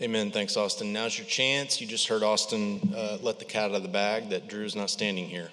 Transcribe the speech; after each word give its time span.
Amen. 0.00 0.30
Thanks, 0.30 0.56
Austin. 0.56 0.92
Now's 0.92 1.18
your 1.18 1.26
chance. 1.26 1.80
You 1.80 1.86
just 1.88 2.06
heard 2.06 2.22
Austin 2.22 2.94
uh, 2.96 3.18
let 3.20 3.40
the 3.40 3.44
cat 3.44 3.72
out 3.72 3.78
of 3.78 3.82
the 3.82 3.88
bag 3.88 4.30
that 4.30 4.46
Drew's 4.46 4.76
not 4.76 4.90
standing 4.90 5.24
here. 5.24 5.50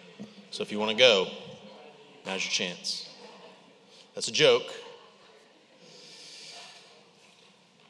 So 0.52 0.62
if 0.62 0.72
you 0.72 0.78
want 0.78 0.92
to 0.92 0.98
go, 0.98 1.26
now's 2.28 2.46
your 2.46 2.52
chance. 2.52 3.10
That's 4.14 4.28
a 4.28 4.32
joke. 4.32 4.72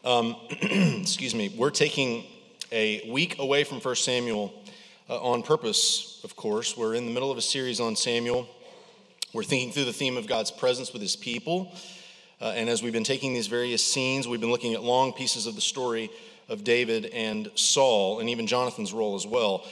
Um, 0.06 0.38
excuse 0.50 1.36
me. 1.36 1.54
We're 1.58 1.72
taking 1.72 2.24
a 2.72 3.12
week 3.12 3.38
away 3.38 3.66
from 3.66 3.82
1 3.82 3.96
Samuel 3.98 4.54
uh, 5.10 5.22
on 5.22 5.44
purpose, 5.44 6.22
of 6.24 6.38
course. 6.38 6.78
We're 6.78 6.94
in 6.96 7.06
the 7.06 7.12
middle 7.12 7.32
of 7.32 7.38
a 7.38 7.42
series 7.42 7.82
on 7.82 7.98
Samuel. 7.98 8.48
We're 9.34 9.44
thinking 9.44 9.74
through 9.74 9.86
the 9.86 9.94
theme 9.94 10.16
of 10.16 10.26
God's 10.26 10.52
presence 10.52 10.94
with 10.94 11.02
his 11.02 11.18
people. 11.18 11.74
Uh, 12.40 12.54
and 12.56 12.70
as 12.70 12.82
we've 12.82 12.94
been 12.94 13.04
taking 13.04 13.34
these 13.34 13.48
various 13.48 13.84
scenes, 13.86 14.26
we've 14.26 14.40
been 14.40 14.52
looking 14.52 14.74
at 14.74 14.84
long 14.84 15.12
pieces 15.12 15.48
of 15.48 15.56
the 15.56 15.62
story 15.62 16.10
of 16.50 16.64
David 16.64 17.06
and 17.08 17.50
Saul, 17.56 18.20
and 18.20 18.30
even 18.30 18.48
Jonathan's 18.48 18.94
role 18.94 19.16
as 19.16 19.26
well. 19.26 19.66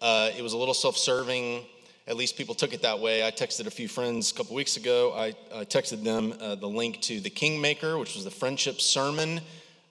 Uh, 0.00 0.30
it 0.36 0.42
was 0.42 0.52
a 0.52 0.56
little 0.56 0.74
self 0.74 0.96
serving. 0.96 1.64
At 2.06 2.16
least 2.16 2.36
people 2.36 2.54
took 2.54 2.72
it 2.72 2.82
that 2.82 2.98
way. 2.98 3.24
I 3.24 3.30
texted 3.30 3.66
a 3.66 3.70
few 3.70 3.86
friends 3.86 4.32
a 4.32 4.34
couple 4.34 4.56
weeks 4.56 4.76
ago. 4.76 5.12
I, 5.14 5.34
I 5.54 5.64
texted 5.64 6.02
them 6.02 6.34
uh, 6.40 6.54
the 6.54 6.66
link 6.66 7.00
to 7.02 7.20
The 7.20 7.30
Kingmaker, 7.30 7.98
which 7.98 8.14
was 8.14 8.24
the 8.24 8.30
friendship 8.30 8.80
sermon 8.80 9.40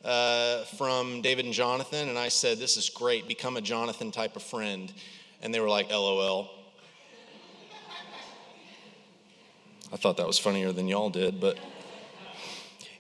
uh, 0.03 0.63
from 0.63 1.21
David 1.21 1.45
and 1.45 1.53
Jonathan. 1.53 2.09
And 2.09 2.17
I 2.17 2.30
said, 2.30 2.58
This 2.58 2.77
is 2.77 2.89
great. 2.89 3.27
Become 3.27 3.58
a 3.58 3.61
Jonathan 3.61 4.11
type 4.11 4.35
of 4.35 4.44
friend. 4.44 4.91
And 5.41 5.53
they 5.53 5.59
were 5.59 5.69
like, 5.69 5.89
LOL. 5.89 6.49
I 9.91 9.95
thought 9.95 10.17
that 10.17 10.27
was 10.27 10.38
funnier 10.38 10.71
than 10.71 10.88
y'all 10.88 11.09
did. 11.09 11.39
But 11.39 11.58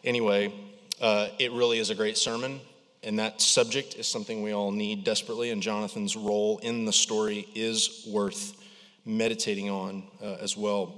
anyway, 0.03 0.53
uh, 1.01 1.29
it 1.37 1.51
really 1.51 1.79
is 1.79 1.89
a 1.89 1.95
great 1.95 2.17
sermon. 2.17 2.61
And 3.03 3.19
that 3.19 3.41
subject 3.41 3.95
is 3.95 4.07
something 4.07 4.43
we 4.43 4.51
all 4.51 4.71
need 4.71 5.05
desperately, 5.05 5.51
and 5.51 5.61
Jonathan's 5.61 6.17
role 6.17 6.59
in 6.61 6.85
the 6.85 6.93
story 6.93 7.47
is 7.55 8.05
worth 8.07 8.61
meditating 9.05 9.69
on 9.69 10.03
uh, 10.21 10.35
as 10.41 10.57
well. 10.57 10.95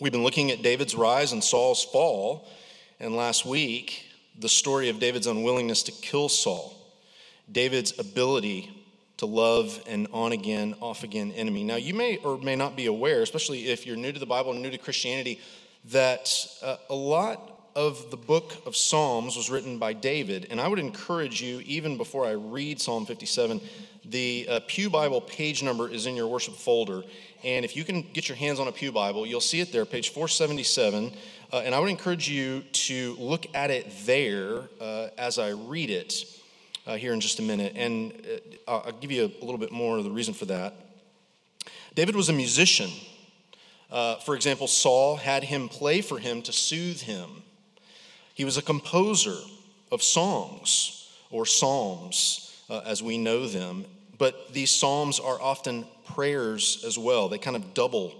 We've 0.00 0.12
been 0.12 0.22
looking 0.24 0.50
at 0.50 0.62
David's 0.62 0.94
rise 0.94 1.32
and 1.32 1.44
Saul's 1.44 1.84
fall, 1.84 2.48
and 2.98 3.14
last 3.14 3.44
week, 3.44 4.06
the 4.38 4.48
story 4.48 4.88
of 4.88 5.00
David's 5.00 5.26
unwillingness 5.26 5.82
to 5.84 5.92
kill 5.92 6.28
Saul, 6.28 6.74
David's 7.50 7.98
ability 7.98 8.70
to 9.18 9.26
love 9.26 9.82
an 9.86 10.06
on 10.12 10.32
again, 10.32 10.76
off 10.80 11.02
again 11.02 11.32
enemy. 11.32 11.64
Now, 11.64 11.76
you 11.76 11.92
may 11.92 12.18
or 12.18 12.38
may 12.38 12.56
not 12.56 12.76
be 12.76 12.86
aware, 12.86 13.20
especially 13.20 13.68
if 13.68 13.86
you're 13.86 13.96
new 13.96 14.12
to 14.12 14.18
the 14.18 14.26
Bible 14.26 14.52
and 14.52 14.62
new 14.62 14.70
to 14.70 14.78
Christianity, 14.78 15.40
that 15.86 16.46
uh, 16.62 16.76
a 16.88 16.94
lot 16.94 17.57
of 17.74 18.10
the 18.10 18.16
book 18.16 18.54
of 18.66 18.76
Psalms 18.76 19.36
was 19.36 19.50
written 19.50 19.78
by 19.78 19.92
David, 19.92 20.48
and 20.50 20.60
I 20.60 20.68
would 20.68 20.78
encourage 20.78 21.40
you, 21.40 21.60
even 21.60 21.96
before 21.96 22.26
I 22.26 22.32
read 22.32 22.80
Psalm 22.80 23.06
57, 23.06 23.60
the 24.04 24.46
uh, 24.48 24.60
Pew 24.66 24.90
Bible 24.90 25.20
page 25.20 25.62
number 25.62 25.88
is 25.88 26.06
in 26.06 26.16
your 26.16 26.26
worship 26.26 26.54
folder. 26.54 27.02
And 27.44 27.64
if 27.64 27.76
you 27.76 27.84
can 27.84 28.02
get 28.02 28.28
your 28.28 28.36
hands 28.36 28.58
on 28.58 28.68
a 28.68 28.72
Pew 28.72 28.90
Bible, 28.90 29.26
you'll 29.26 29.40
see 29.40 29.60
it 29.60 29.72
there, 29.72 29.84
page 29.84 30.10
477. 30.10 31.12
Uh, 31.52 31.62
and 31.64 31.74
I 31.74 31.78
would 31.78 31.90
encourage 31.90 32.28
you 32.28 32.62
to 32.62 33.16
look 33.18 33.46
at 33.54 33.70
it 33.70 33.86
there 34.04 34.62
uh, 34.80 35.08
as 35.16 35.38
I 35.38 35.50
read 35.50 35.90
it 35.90 36.24
uh, 36.86 36.96
here 36.96 37.12
in 37.12 37.20
just 37.20 37.38
a 37.38 37.42
minute. 37.42 37.74
And 37.76 38.12
uh, 38.66 38.78
I'll 38.86 38.92
give 38.92 39.12
you 39.12 39.24
a, 39.24 39.44
little 39.44 39.58
bit 39.58 39.72
more 39.72 39.98
of 39.98 40.04
the 40.04 40.10
reason 40.10 40.34
for 40.34 40.46
that. 40.46 40.74
David 41.94 42.16
was 42.16 42.28
a 42.28 42.32
musician. 42.32 42.90
Uh, 43.90 44.16
for 44.16 44.34
example, 44.34 44.66
Saul 44.66 45.16
had 45.16 45.44
him 45.44 45.68
play 45.68 46.00
for 46.00 46.18
him 46.18 46.42
to 46.42 46.52
soothe 46.52 47.00
him. 47.00 47.42
He 48.38 48.44
was 48.44 48.56
a 48.56 48.62
composer 48.62 49.34
of 49.90 50.00
songs 50.00 51.10
or 51.32 51.44
psalms 51.44 52.56
uh, 52.70 52.82
as 52.86 53.02
we 53.02 53.18
know 53.18 53.48
them, 53.48 53.84
but 54.16 54.52
these 54.52 54.70
psalms 54.70 55.18
are 55.18 55.42
often 55.42 55.84
prayers 56.14 56.84
as 56.86 56.96
well. 56.96 57.28
They 57.28 57.38
kind 57.38 57.56
of 57.56 57.74
double 57.74 58.14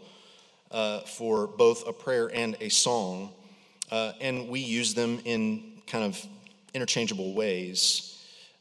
uh, 0.73 1.03
for 1.03 1.47
both 1.47 1.87
a 1.87 1.93
prayer 1.93 2.29
and 2.35 2.57
a 2.61 2.69
song, 2.69 3.31
uh, 3.93 4.15
and 4.21 4.49
we 4.49 4.59
use 4.59 4.93
them 4.93 5.21
in 5.25 5.75
kind 5.87 6.03
of 6.03 6.21
interchangeable 6.75 7.33
ways. 7.33 8.17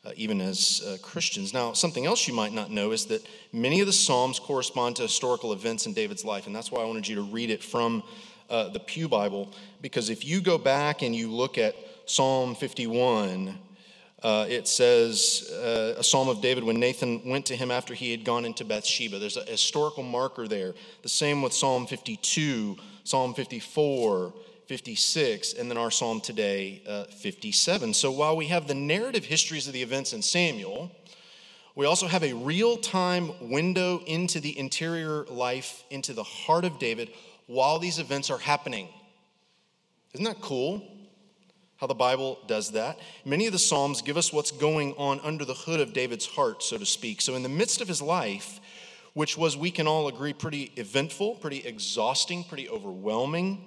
Uh, 0.05 0.11
even 0.15 0.39
as 0.39 0.81
uh, 0.87 0.95
Christians. 1.01 1.53
Now, 1.53 1.73
something 1.73 2.05
else 2.05 2.29
you 2.29 2.33
might 2.33 2.53
not 2.53 2.71
know 2.71 2.91
is 2.91 3.07
that 3.07 3.27
many 3.51 3.81
of 3.81 3.87
the 3.87 3.91
Psalms 3.91 4.39
correspond 4.39 4.95
to 4.97 5.01
historical 5.01 5.51
events 5.51 5.85
in 5.85 5.91
David's 5.91 6.23
life, 6.23 6.47
and 6.47 6.55
that's 6.55 6.71
why 6.71 6.81
I 6.81 6.85
wanted 6.85 7.09
you 7.09 7.15
to 7.15 7.23
read 7.23 7.49
it 7.49 7.61
from 7.61 8.03
uh, 8.49 8.69
the 8.69 8.79
Pew 8.79 9.07
Bible, 9.07 9.49
because 9.81 10.09
if 10.09 10.25
you 10.25 10.41
go 10.41 10.57
back 10.57 11.01
and 11.01 11.15
you 11.15 11.31
look 11.31 11.57
at 11.57 11.75
Psalm 12.05 12.55
51, 12.55 13.57
uh, 14.23 14.45
it 14.49 14.67
says 14.67 15.51
uh, 15.53 15.95
a 15.97 16.03
psalm 16.03 16.27
of 16.27 16.41
David 16.41 16.63
when 16.63 16.79
Nathan 16.79 17.21
went 17.25 17.45
to 17.47 17.55
him 17.55 17.69
after 17.69 17.93
he 17.93 18.11
had 18.11 18.23
gone 18.23 18.45
into 18.45 18.65
Bathsheba. 18.65 19.19
There's 19.19 19.37
a 19.37 19.43
historical 19.43 20.03
marker 20.03 20.47
there. 20.47 20.73
The 21.03 21.09
same 21.09 21.41
with 21.41 21.53
Psalm 21.53 21.85
52, 21.85 22.77
Psalm 23.03 23.33
54, 23.35 24.33
56, 24.65 25.53
and 25.53 25.69
then 25.69 25.77
our 25.77 25.91
psalm 25.91 26.19
today, 26.19 26.81
uh, 26.87 27.05
57. 27.05 27.93
So 27.93 28.11
while 28.11 28.35
we 28.35 28.47
have 28.47 28.67
the 28.67 28.73
narrative 28.73 29.23
histories 29.23 29.67
of 29.67 29.73
the 29.73 29.81
events 29.83 30.13
in 30.13 30.21
Samuel, 30.21 30.91
we 31.75 31.85
also 31.85 32.07
have 32.07 32.23
a 32.23 32.33
real 32.33 32.75
time 32.77 33.31
window 33.39 34.01
into 34.07 34.39
the 34.39 34.57
interior 34.57 35.25
life, 35.25 35.83
into 35.91 36.11
the 36.13 36.23
heart 36.23 36.65
of 36.65 36.79
David, 36.79 37.11
while 37.47 37.79
these 37.79 37.99
events 37.99 38.29
are 38.29 38.37
happening. 38.37 38.89
Isn't 40.13 40.25
that 40.25 40.41
cool? 40.41 40.83
How 41.77 41.87
the 41.87 41.93
Bible 41.93 42.39
does 42.47 42.71
that. 42.71 42.99
Many 43.23 43.45
of 43.45 43.53
the 43.53 43.59
Psalms 43.59 44.01
give 44.01 44.17
us 44.17 44.33
what's 44.33 44.51
going 44.51 44.93
on 44.93 45.19
under 45.21 45.45
the 45.45 45.53
hood 45.53 45.79
of 45.79 45.93
David's 45.93 46.25
heart, 46.25 46.63
so 46.63 46.77
to 46.77 46.85
speak. 46.85 47.21
So, 47.21 47.35
in 47.35 47.43
the 47.43 47.49
midst 47.49 47.81
of 47.81 47.87
his 47.87 48.01
life, 48.01 48.59
which 49.13 49.37
was, 49.37 49.55
we 49.55 49.71
can 49.71 49.87
all 49.87 50.07
agree, 50.07 50.33
pretty 50.33 50.71
eventful, 50.75 51.35
pretty 51.35 51.59
exhausting, 51.59 52.43
pretty 52.43 52.67
overwhelming, 52.67 53.63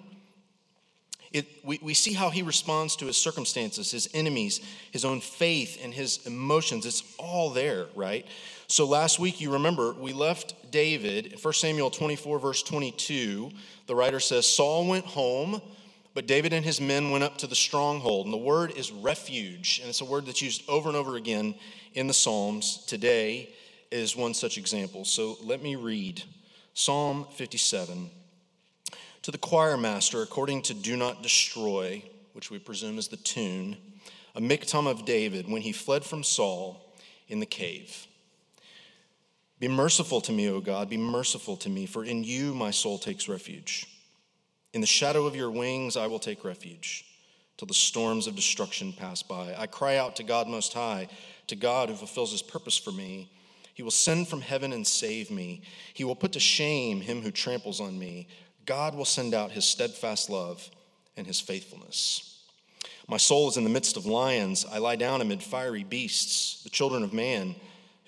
it, 1.33 1.47
we, 1.65 1.79
we 1.81 1.95
see 1.95 2.13
how 2.13 2.31
he 2.31 2.43
responds 2.43 2.97
to 2.97 3.07
his 3.07 3.17
circumstances, 3.17 3.93
his 3.93 4.09
enemies, 4.13 4.61
his 4.91 5.05
own 5.05 5.21
faith, 5.21 5.79
and 5.83 5.95
his 5.95 6.27
emotions. 6.27 6.85
It's 6.85 7.05
all 7.19 7.51
there, 7.51 7.87
right? 7.95 8.27
So 8.71 8.87
last 8.87 9.19
week, 9.19 9.41
you 9.41 9.55
remember, 9.55 9.95
we 9.95 10.13
left 10.13 10.71
David, 10.71 11.41
1 11.43 11.55
Samuel 11.55 11.91
24, 11.91 12.39
verse 12.39 12.63
22. 12.63 13.51
The 13.89 13.97
writer 13.97 14.21
says, 14.21 14.47
Saul 14.47 14.87
went 14.87 15.07
home, 15.07 15.61
but 16.15 16.29
David 16.29 16.53
and 16.53 16.65
his 16.65 16.81
men 16.81 17.11
went 17.11 17.25
up 17.25 17.37
to 17.39 17.49
the 17.49 17.57
stronghold. 17.57 18.27
And 18.27 18.33
the 18.33 18.39
word 18.39 18.71
is 18.77 18.93
refuge, 18.93 19.81
and 19.81 19.89
it's 19.89 20.03
a 20.03 20.05
word 20.05 20.25
that's 20.25 20.41
used 20.41 20.63
over 20.69 20.89
and 20.89 20.97
over 20.97 21.17
again 21.17 21.57
in 21.95 22.07
the 22.07 22.15
Psalms. 22.15 22.85
Today 22.87 23.53
is 23.91 24.15
one 24.15 24.35
such 24.35 24.57
example. 24.57 25.05
So 25.05 25.37
let 25.43 25.61
me 25.61 25.75
read 25.75 26.23
Psalm 26.73 27.27
57. 27.35 28.09
To 29.23 29.31
the 29.33 29.39
choir 29.39 29.77
master, 29.77 30.23
according 30.23 30.63
to 30.63 30.75
Do 30.75 30.97
Not 30.97 31.25
Destroy, 31.25 32.05
which 32.35 32.53
we 32.53 32.61
presume 32.61 32.99
is 32.99 33.09
the 33.09 33.17
tune, 33.17 33.79
a 34.37 34.41
miktam 34.41 34.89
of 34.89 35.05
David 35.05 35.51
when 35.51 35.63
he 35.63 35.73
fled 35.73 36.05
from 36.05 36.23
Saul 36.23 36.95
in 37.27 37.41
the 37.41 37.47
cave. 37.47 38.07
Be 39.61 39.69
merciful 39.69 40.23
to 40.23 40.33
me, 40.33 40.49
O 40.49 40.61
God, 40.61 40.89
be 40.89 40.97
merciful 40.97 41.57
to 41.59 41.69
me, 41.69 41.85
for 41.85 42.03
in 42.03 42.25
you 42.25 42.55
my 42.55 42.71
soul 42.71 42.99
takes 42.99 43.29
refuge. 43.29 43.87
In 44.73 44.81
the 44.81 44.87
shadow 44.87 45.27
of 45.27 45.37
your 45.37 45.51
wings 45.51 45.99
I 45.99 46.07
will 46.07 46.19
take 46.19 46.45
refuge 46.45 47.05
till 47.59 47.67
the 47.67 47.75
storms 47.75 48.27
of 48.27 48.35
destruction 48.35 48.95
pass 48.95 49.23
by. 49.23 49.55
I 49.57 49.67
cry 49.67 49.99
out 49.99 50.17
to 50.17 50.23
God 50.23 50.49
Most 50.49 50.73
High, 50.73 51.09
to 51.49 51.57
God 51.57 51.91
who 51.91 51.95
fulfills 51.95 52.33
his 52.33 52.41
purpose 52.41 52.79
for 52.79 52.91
me. 52.91 53.31
He 53.75 53.83
will 53.83 53.91
send 53.91 54.29
from 54.29 54.41
heaven 54.41 54.73
and 54.73 54.87
save 54.87 55.31
me. 55.31 55.61
He 55.93 56.05
will 56.05 56.17
put 56.17 56.33
to 56.33 56.41
shame 56.41 57.03
him 57.03 57.21
who 57.21 57.31
tramples 57.31 57.81
on 57.81 57.99
me. 57.99 58.29
God 58.65 58.95
will 58.95 59.05
send 59.05 59.35
out 59.35 59.51
his 59.51 59.67
steadfast 59.67 60.31
love 60.31 60.71
and 61.19 61.27
his 61.27 61.39
faithfulness. 61.39 62.45
My 63.07 63.19
soul 63.19 63.49
is 63.51 63.59
in 63.59 63.65
the 63.65 63.71
midst 63.71 63.99
of 63.99 64.07
lions. 64.07 64.65
I 64.71 64.79
lie 64.79 64.97
down 64.97 65.21
amid 65.21 65.43
fiery 65.43 65.85
beasts, 65.85 66.63
the 66.63 66.71
children 66.71 67.03
of 67.03 67.13
man 67.13 67.57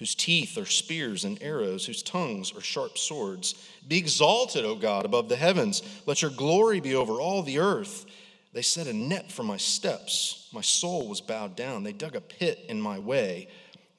whose 0.03 0.17
teeth 0.17 0.59
are 0.59 0.67
spears 0.67 1.23
and 1.23 1.41
arrows, 1.41 1.87
whose 1.87 2.03
tongues 2.03 2.53
are 2.57 2.61
sharp 2.61 2.99
swords. 2.99 3.55
Be 3.87 3.99
exalted, 3.99 4.65
O 4.65 4.75
God, 4.75 5.05
above 5.05 5.29
the 5.29 5.37
heavens. 5.37 5.81
Let 6.07 6.23
your 6.23 6.33
glory 6.33 6.81
be 6.81 6.97
over 6.97 7.21
all 7.21 7.45
the 7.45 7.61
earth. 7.61 8.05
They 8.53 8.63
set 8.63 8.89
a 8.89 8.93
net 8.93 9.31
for 9.31 9.45
my 9.45 9.59
steps. 9.59 10.49
My 10.53 10.61
soul 10.61 11.07
was 11.07 11.21
bowed 11.21 11.55
down. 11.55 11.85
They 11.85 11.93
dug 11.93 12.17
a 12.17 12.21
pit 12.21 12.65
in 12.69 12.81
my 12.81 12.99
way, 12.99 13.47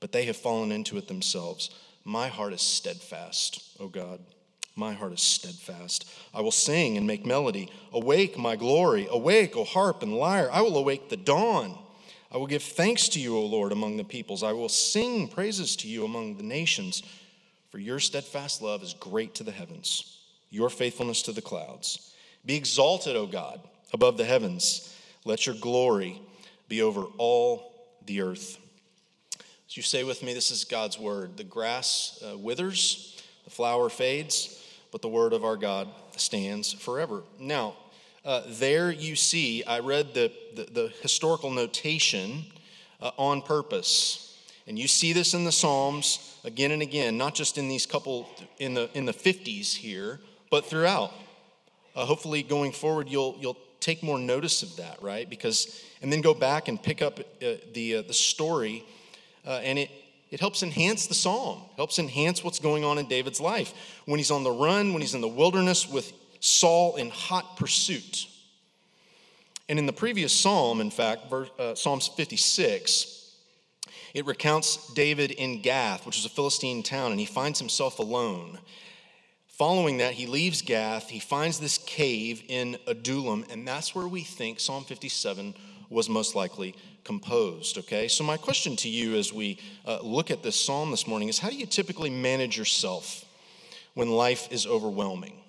but 0.01 0.11
they 0.11 0.25
have 0.25 0.35
fallen 0.35 0.73
into 0.73 0.97
it 0.97 1.07
themselves. 1.07 1.69
My 2.03 2.27
heart 2.27 2.51
is 2.51 2.61
steadfast, 2.61 3.63
O 3.79 3.87
God. 3.87 4.19
My 4.75 4.91
heart 4.91 5.13
is 5.13 5.21
steadfast. 5.21 6.05
I 6.33 6.41
will 6.41 6.51
sing 6.51 6.97
and 6.97 7.07
make 7.07 7.25
melody. 7.25 7.71
Awake, 7.93 8.37
my 8.37 8.57
glory. 8.57 9.07
Awake, 9.09 9.55
O 9.55 9.63
harp 9.63 10.03
and 10.03 10.13
lyre. 10.13 10.49
I 10.51 10.63
will 10.63 10.75
awake 10.75 11.07
the 11.07 11.15
dawn. 11.15 11.77
I 12.33 12.37
will 12.37 12.47
give 12.47 12.63
thanks 12.63 13.09
to 13.09 13.19
you, 13.19 13.37
O 13.37 13.45
Lord, 13.45 13.71
among 13.71 13.97
the 13.97 14.03
peoples. 14.03 14.41
I 14.41 14.53
will 14.53 14.69
sing 14.69 15.27
praises 15.27 15.75
to 15.77 15.87
you 15.87 16.03
among 16.03 16.37
the 16.37 16.43
nations. 16.43 17.03
For 17.69 17.77
your 17.77 17.99
steadfast 17.99 18.61
love 18.61 18.81
is 18.81 18.95
great 18.95 19.35
to 19.35 19.43
the 19.43 19.51
heavens, 19.51 20.17
your 20.49 20.69
faithfulness 20.69 21.21
to 21.23 21.31
the 21.31 21.41
clouds. 21.43 22.11
Be 22.43 22.55
exalted, 22.55 23.15
O 23.15 23.27
God, 23.27 23.61
above 23.93 24.17
the 24.17 24.25
heavens. 24.25 24.97
Let 25.25 25.45
your 25.45 25.55
glory 25.55 26.21
be 26.67 26.81
over 26.81 27.03
all 27.19 27.71
the 28.05 28.21
earth. 28.21 28.57
As 29.67 29.77
you 29.77 29.83
say 29.83 30.03
with 30.03 30.23
me, 30.23 30.33
this 30.33 30.49
is 30.49 30.65
God's 30.65 30.99
word. 30.99 31.37
The 31.37 31.43
grass 31.43 32.23
uh, 32.27 32.37
withers, 32.37 33.21
the 33.43 33.51
flower 33.51 33.89
fades, 33.89 34.59
but 34.91 35.01
the 35.01 35.07
word 35.07 35.33
of 35.33 35.45
our 35.45 35.57
God 35.57 35.87
stands 36.17 36.73
forever. 36.73 37.23
Now, 37.39 37.75
uh, 38.25 38.41
there 38.47 38.91
you 38.91 39.15
see, 39.15 39.63
I 39.63 39.79
read 39.79 40.13
the, 40.13 40.31
the, 40.55 40.63
the 40.63 40.93
historical 41.01 41.51
notation 41.51 42.45
uh, 43.01 43.11
on 43.17 43.41
purpose. 43.41 44.39
And 44.65 44.79
you 44.79 44.87
see 44.87 45.11
this 45.11 45.33
in 45.33 45.43
the 45.43 45.51
Psalms 45.51 46.39
again 46.45 46.71
and 46.71 46.81
again, 46.81 47.17
not 47.17 47.35
just 47.35 47.57
in 47.57 47.67
these 47.67 47.85
couple 47.85 48.29
in 48.59 48.73
the 48.73 48.89
in 48.93 49.05
the 49.05 49.13
50s 49.13 49.75
here, 49.75 50.21
but 50.49 50.65
throughout. 50.65 51.11
Uh, 51.95 52.05
hopefully, 52.05 52.43
going 52.43 52.71
forward, 52.71 53.09
you'll 53.09 53.35
you'll 53.39 53.57
take 53.81 54.01
more 54.01 54.17
notice 54.17 54.63
of 54.63 54.77
that, 54.77 55.03
right? 55.03 55.29
Because 55.29 55.83
and 56.01 56.11
then 56.11 56.21
go 56.21 56.33
back 56.33 56.69
and 56.69 56.81
pick 56.81 57.01
up 57.01 57.19
uh, 57.19 57.55
the 57.73 57.97
uh, 57.97 58.01
the 58.03 58.13
story, 58.13 58.85
uh, 59.45 59.59
and 59.63 59.77
it 59.77 59.91
it 60.31 60.39
helps 60.39 60.63
enhance 60.63 61.07
the 61.07 61.13
psalm, 61.13 61.61
helps 61.75 61.99
enhance 61.99 62.41
what's 62.41 62.59
going 62.59 62.85
on 62.85 62.97
in 62.97 63.07
David's 63.07 63.41
life 63.41 63.73
when 64.05 64.17
he's 64.17 64.31
on 64.31 64.43
the 64.43 64.51
run, 64.51 64.93
when 64.93 65.01
he's 65.01 65.13
in 65.13 65.21
the 65.21 65.27
wilderness 65.27 65.89
with 65.89 66.13
Saul 66.43 66.97
in 66.97 67.09
hot 67.09 67.55
pursuit. 67.55 68.27
And 69.69 69.79
in 69.79 69.85
the 69.85 69.93
previous 69.93 70.37
psalm, 70.37 70.81
in 70.81 70.91
fact, 70.91 71.31
uh, 71.31 71.73
Psalms 71.73 72.09
56, 72.09 73.33
it 74.13 74.25
recounts 74.25 74.93
David 74.93 75.31
in 75.31 75.61
Gath, 75.61 76.05
which 76.05 76.17
is 76.17 76.25
a 76.25 76.29
Philistine 76.29 76.83
town, 76.83 77.11
and 77.11 77.19
he 77.19 77.25
finds 77.25 77.59
himself 77.59 77.97
alone. 77.97 78.59
Following 79.47 79.99
that, 79.99 80.15
he 80.15 80.27
leaves 80.27 80.61
Gath, 80.61 81.09
he 81.09 81.19
finds 81.19 81.61
this 81.61 81.77
cave 81.77 82.43
in 82.49 82.77
Adullam, 82.87 83.45
and 83.49 83.65
that's 83.65 83.95
where 83.95 84.07
we 84.07 84.21
think 84.21 84.59
Psalm 84.59 84.83
57 84.83 85.55
was 85.89 86.09
most 86.09 86.35
likely 86.35 86.75
composed. 87.05 87.77
Okay, 87.77 88.09
so 88.09 88.21
my 88.21 88.35
question 88.35 88.75
to 88.77 88.89
you 88.89 89.15
as 89.15 89.31
we 89.31 89.59
uh, 89.85 89.99
look 90.01 90.29
at 90.29 90.43
this 90.43 90.59
psalm 90.59 90.91
this 90.91 91.07
morning 91.07 91.29
is 91.29 91.39
how 91.39 91.49
do 91.49 91.55
you 91.55 91.65
typically 91.65 92.09
manage 92.09 92.57
yourself 92.57 93.23
when 93.93 94.09
life 94.09 94.51
is 94.51 94.67
overwhelming? 94.67 95.42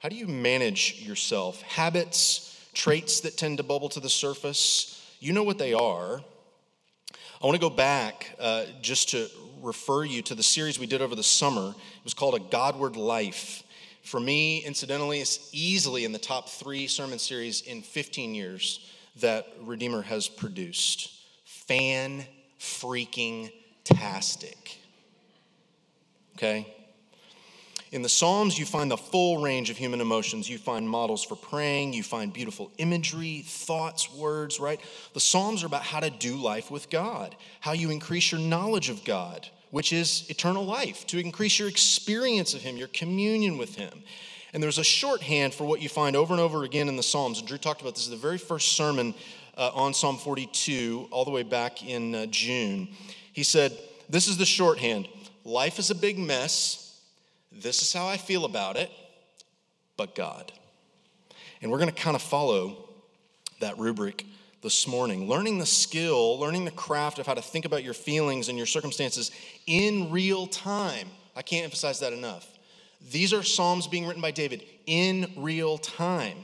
How 0.00 0.08
do 0.08 0.16
you 0.16 0.26
manage 0.26 1.02
yourself? 1.02 1.60
Habits, 1.60 2.58
traits 2.72 3.20
that 3.20 3.36
tend 3.36 3.58
to 3.58 3.62
bubble 3.62 3.90
to 3.90 4.00
the 4.00 4.08
surface, 4.08 4.96
you 5.20 5.34
know 5.34 5.42
what 5.42 5.58
they 5.58 5.74
are. 5.74 6.22
I 7.42 7.46
want 7.46 7.54
to 7.54 7.60
go 7.60 7.68
back 7.68 8.34
uh, 8.40 8.64
just 8.80 9.10
to 9.10 9.28
refer 9.60 10.04
you 10.04 10.22
to 10.22 10.34
the 10.34 10.42
series 10.42 10.78
we 10.78 10.86
did 10.86 11.02
over 11.02 11.14
the 11.14 11.22
summer. 11.22 11.68
It 11.76 12.04
was 12.04 12.14
called 12.14 12.34
A 12.34 12.38
Godward 12.38 12.96
Life. 12.96 13.62
For 14.02 14.18
me, 14.18 14.64
incidentally, 14.64 15.20
it's 15.20 15.50
easily 15.52 16.06
in 16.06 16.12
the 16.12 16.18
top 16.18 16.48
three 16.48 16.86
sermon 16.86 17.18
series 17.18 17.60
in 17.60 17.82
15 17.82 18.34
years 18.34 18.90
that 19.16 19.46
Redeemer 19.60 20.00
has 20.00 20.28
produced. 20.28 21.12
Fan 21.44 22.24
freaking 22.58 23.52
tastic. 23.84 24.78
Okay? 26.36 26.74
In 27.92 28.02
the 28.02 28.08
Psalms, 28.08 28.56
you 28.56 28.64
find 28.64 28.88
the 28.88 28.96
full 28.96 29.42
range 29.42 29.68
of 29.68 29.76
human 29.76 30.00
emotions. 30.00 30.48
You 30.48 30.58
find 30.58 30.88
models 30.88 31.24
for 31.24 31.34
praying, 31.34 31.92
you 31.92 32.04
find 32.04 32.32
beautiful 32.32 32.70
imagery, 32.78 33.42
thoughts, 33.44 34.12
words, 34.14 34.60
right? 34.60 34.80
The 35.12 35.20
Psalms 35.20 35.64
are 35.64 35.66
about 35.66 35.82
how 35.82 35.98
to 35.98 36.10
do 36.10 36.36
life 36.36 36.70
with 36.70 36.88
God, 36.88 37.34
how 37.58 37.72
you 37.72 37.90
increase 37.90 38.30
your 38.30 38.40
knowledge 38.40 38.90
of 38.90 39.04
God, 39.04 39.48
which 39.72 39.92
is 39.92 40.24
eternal 40.28 40.64
life, 40.64 41.04
to 41.08 41.18
increase 41.18 41.58
your 41.58 41.66
experience 41.66 42.54
of 42.54 42.62
Him, 42.62 42.76
your 42.76 42.88
communion 42.88 43.58
with 43.58 43.74
Him. 43.74 44.04
And 44.52 44.62
there's 44.62 44.78
a 44.78 44.84
shorthand 44.84 45.52
for 45.52 45.64
what 45.64 45.82
you 45.82 45.88
find 45.88 46.14
over 46.14 46.32
and 46.32 46.40
over 46.40 46.62
again 46.62 46.88
in 46.88 46.96
the 46.96 47.02
Psalms. 47.02 47.40
And 47.40 47.48
Drew 47.48 47.58
talked 47.58 47.80
about 47.80 47.96
this 47.96 48.06
in 48.06 48.12
the 48.12 48.18
very 48.18 48.38
first 48.38 48.76
sermon 48.76 49.14
uh, 49.56 49.72
on 49.74 49.94
Psalm 49.94 50.16
42, 50.16 51.08
all 51.10 51.24
the 51.24 51.30
way 51.32 51.42
back 51.42 51.84
in 51.84 52.14
uh, 52.14 52.26
June. 52.26 52.88
He 53.32 53.42
said, 53.42 53.76
This 54.08 54.28
is 54.28 54.38
the 54.38 54.46
shorthand 54.46 55.08
life 55.44 55.80
is 55.80 55.90
a 55.90 55.94
big 55.94 56.18
mess 56.18 56.89
this 57.52 57.82
is 57.82 57.92
how 57.92 58.06
I 58.06 58.16
feel 58.16 58.44
about 58.44 58.76
it, 58.76 58.90
but 59.96 60.14
God. 60.14 60.52
And 61.62 61.70
we're 61.70 61.78
going 61.78 61.92
to 61.92 62.02
kind 62.02 62.16
of 62.16 62.22
follow 62.22 62.88
that 63.60 63.78
rubric 63.78 64.24
this 64.62 64.86
morning. 64.86 65.28
Learning 65.28 65.58
the 65.58 65.66
skill, 65.66 66.38
learning 66.38 66.64
the 66.64 66.70
craft 66.70 67.18
of 67.18 67.26
how 67.26 67.34
to 67.34 67.42
think 67.42 67.64
about 67.64 67.84
your 67.84 67.94
feelings 67.94 68.48
and 68.48 68.56
your 68.56 68.66
circumstances 68.66 69.30
in 69.66 70.10
real 70.10 70.46
time. 70.46 71.08
I 71.36 71.42
can't 71.42 71.64
emphasize 71.64 72.00
that 72.00 72.12
enough. 72.12 72.46
These 73.10 73.32
are 73.32 73.42
Psalms 73.42 73.86
being 73.86 74.06
written 74.06 74.22
by 74.22 74.30
David 74.30 74.64
in 74.86 75.32
real 75.36 75.78
time. 75.78 76.36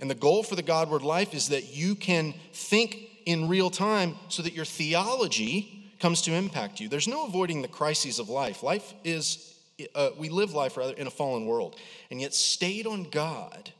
And 0.00 0.10
the 0.10 0.14
goal 0.14 0.42
for 0.42 0.56
the 0.56 0.62
Godward 0.62 1.02
life 1.02 1.34
is 1.34 1.48
that 1.48 1.74
you 1.74 1.94
can 1.94 2.34
think 2.52 2.98
in 3.26 3.48
real 3.48 3.68
time 3.68 4.14
so 4.28 4.42
that 4.42 4.54
your 4.54 4.64
theology 4.64 5.90
comes 6.00 6.22
to 6.22 6.32
impact 6.32 6.80
you. 6.80 6.88
There's 6.88 7.08
no 7.08 7.26
avoiding 7.26 7.60
the 7.60 7.68
crises 7.68 8.18
of 8.18 8.28
life. 8.28 8.62
Life 8.62 8.94
is 9.04 9.57
uh, 9.94 10.10
we 10.16 10.28
live 10.28 10.54
life 10.54 10.76
rather 10.76 10.94
in 10.94 11.06
a 11.06 11.10
fallen 11.10 11.46
world, 11.46 11.76
and 12.10 12.20
yet 12.20 12.34
stayed 12.34 12.86
on 12.86 13.04
God, 13.04 13.70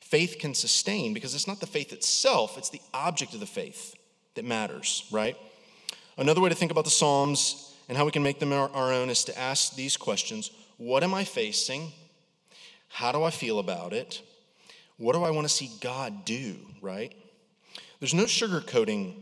faith 0.00 0.36
can 0.38 0.54
sustain 0.54 1.14
because 1.14 1.34
it's 1.34 1.46
not 1.46 1.60
the 1.60 1.66
faith 1.66 1.92
itself, 1.92 2.58
it's 2.58 2.70
the 2.70 2.80
object 2.92 3.34
of 3.34 3.40
the 3.40 3.46
faith 3.46 3.94
that 4.34 4.44
matters, 4.44 5.06
right? 5.10 5.36
Another 6.18 6.40
way 6.40 6.48
to 6.48 6.54
think 6.54 6.70
about 6.70 6.84
the 6.84 6.90
Psalms 6.90 7.74
and 7.88 7.96
how 7.96 8.04
we 8.04 8.10
can 8.10 8.22
make 8.22 8.38
them 8.38 8.52
our, 8.52 8.70
our 8.70 8.92
own 8.92 9.10
is 9.10 9.24
to 9.24 9.38
ask 9.38 9.74
these 9.74 9.96
questions 9.96 10.50
What 10.76 11.02
am 11.02 11.14
I 11.14 11.24
facing? 11.24 11.92
How 12.88 13.12
do 13.12 13.22
I 13.22 13.30
feel 13.30 13.58
about 13.58 13.92
it? 13.92 14.22
What 14.96 15.14
do 15.14 15.22
I 15.22 15.30
want 15.30 15.46
to 15.46 15.52
see 15.52 15.70
God 15.80 16.24
do, 16.24 16.56
right? 16.80 17.14
There's 18.00 18.14
no 18.14 18.24
sugarcoating 18.24 19.14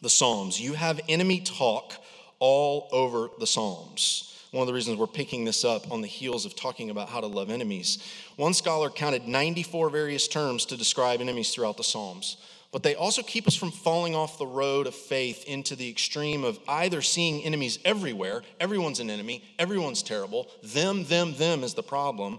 the 0.00 0.10
Psalms. 0.10 0.60
You 0.60 0.74
have 0.74 1.00
enemy 1.08 1.40
talk 1.40 1.94
all 2.38 2.88
over 2.92 3.28
the 3.38 3.46
Psalms 3.46 4.33
one 4.54 4.62
of 4.62 4.68
the 4.68 4.72
reasons 4.72 4.96
we're 4.96 5.08
picking 5.08 5.44
this 5.44 5.64
up 5.64 5.90
on 5.90 6.00
the 6.00 6.06
heels 6.06 6.46
of 6.46 6.54
talking 6.54 6.88
about 6.88 7.08
how 7.08 7.20
to 7.20 7.26
love 7.26 7.50
enemies. 7.50 7.98
One 8.36 8.54
scholar 8.54 8.88
counted 8.88 9.26
94 9.26 9.90
various 9.90 10.28
terms 10.28 10.64
to 10.66 10.76
describe 10.76 11.20
enemies 11.20 11.52
throughout 11.52 11.76
the 11.76 11.82
Psalms, 11.82 12.36
but 12.70 12.84
they 12.84 12.94
also 12.94 13.20
keep 13.20 13.48
us 13.48 13.56
from 13.56 13.72
falling 13.72 14.14
off 14.14 14.38
the 14.38 14.46
road 14.46 14.86
of 14.86 14.94
faith 14.94 15.42
into 15.46 15.74
the 15.74 15.90
extreme 15.90 16.44
of 16.44 16.60
either 16.68 17.02
seeing 17.02 17.42
enemies 17.42 17.80
everywhere, 17.84 18.42
everyone's 18.60 19.00
an 19.00 19.10
enemy, 19.10 19.42
everyone's 19.58 20.04
terrible, 20.04 20.48
them, 20.62 21.02
them, 21.06 21.34
them 21.34 21.64
is 21.64 21.74
the 21.74 21.82
problem, 21.82 22.38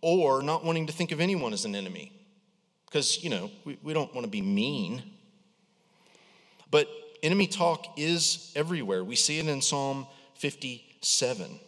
or 0.00 0.42
not 0.42 0.64
wanting 0.64 0.88
to 0.88 0.92
think 0.92 1.12
of 1.12 1.20
anyone 1.20 1.52
as 1.52 1.64
an 1.64 1.76
enemy. 1.76 2.10
Because, 2.86 3.22
you 3.22 3.30
know, 3.30 3.52
we, 3.64 3.78
we 3.84 3.94
don't 3.94 4.12
want 4.12 4.24
to 4.24 4.30
be 4.30 4.42
mean. 4.42 5.00
But 6.72 6.88
enemy 7.22 7.46
talk 7.46 7.86
is 7.96 8.52
everywhere. 8.56 9.04
We 9.04 9.14
see 9.14 9.38
it 9.38 9.46
in 9.46 9.62
Psalm 9.62 10.08
50 10.34 10.88
7, 11.02 11.58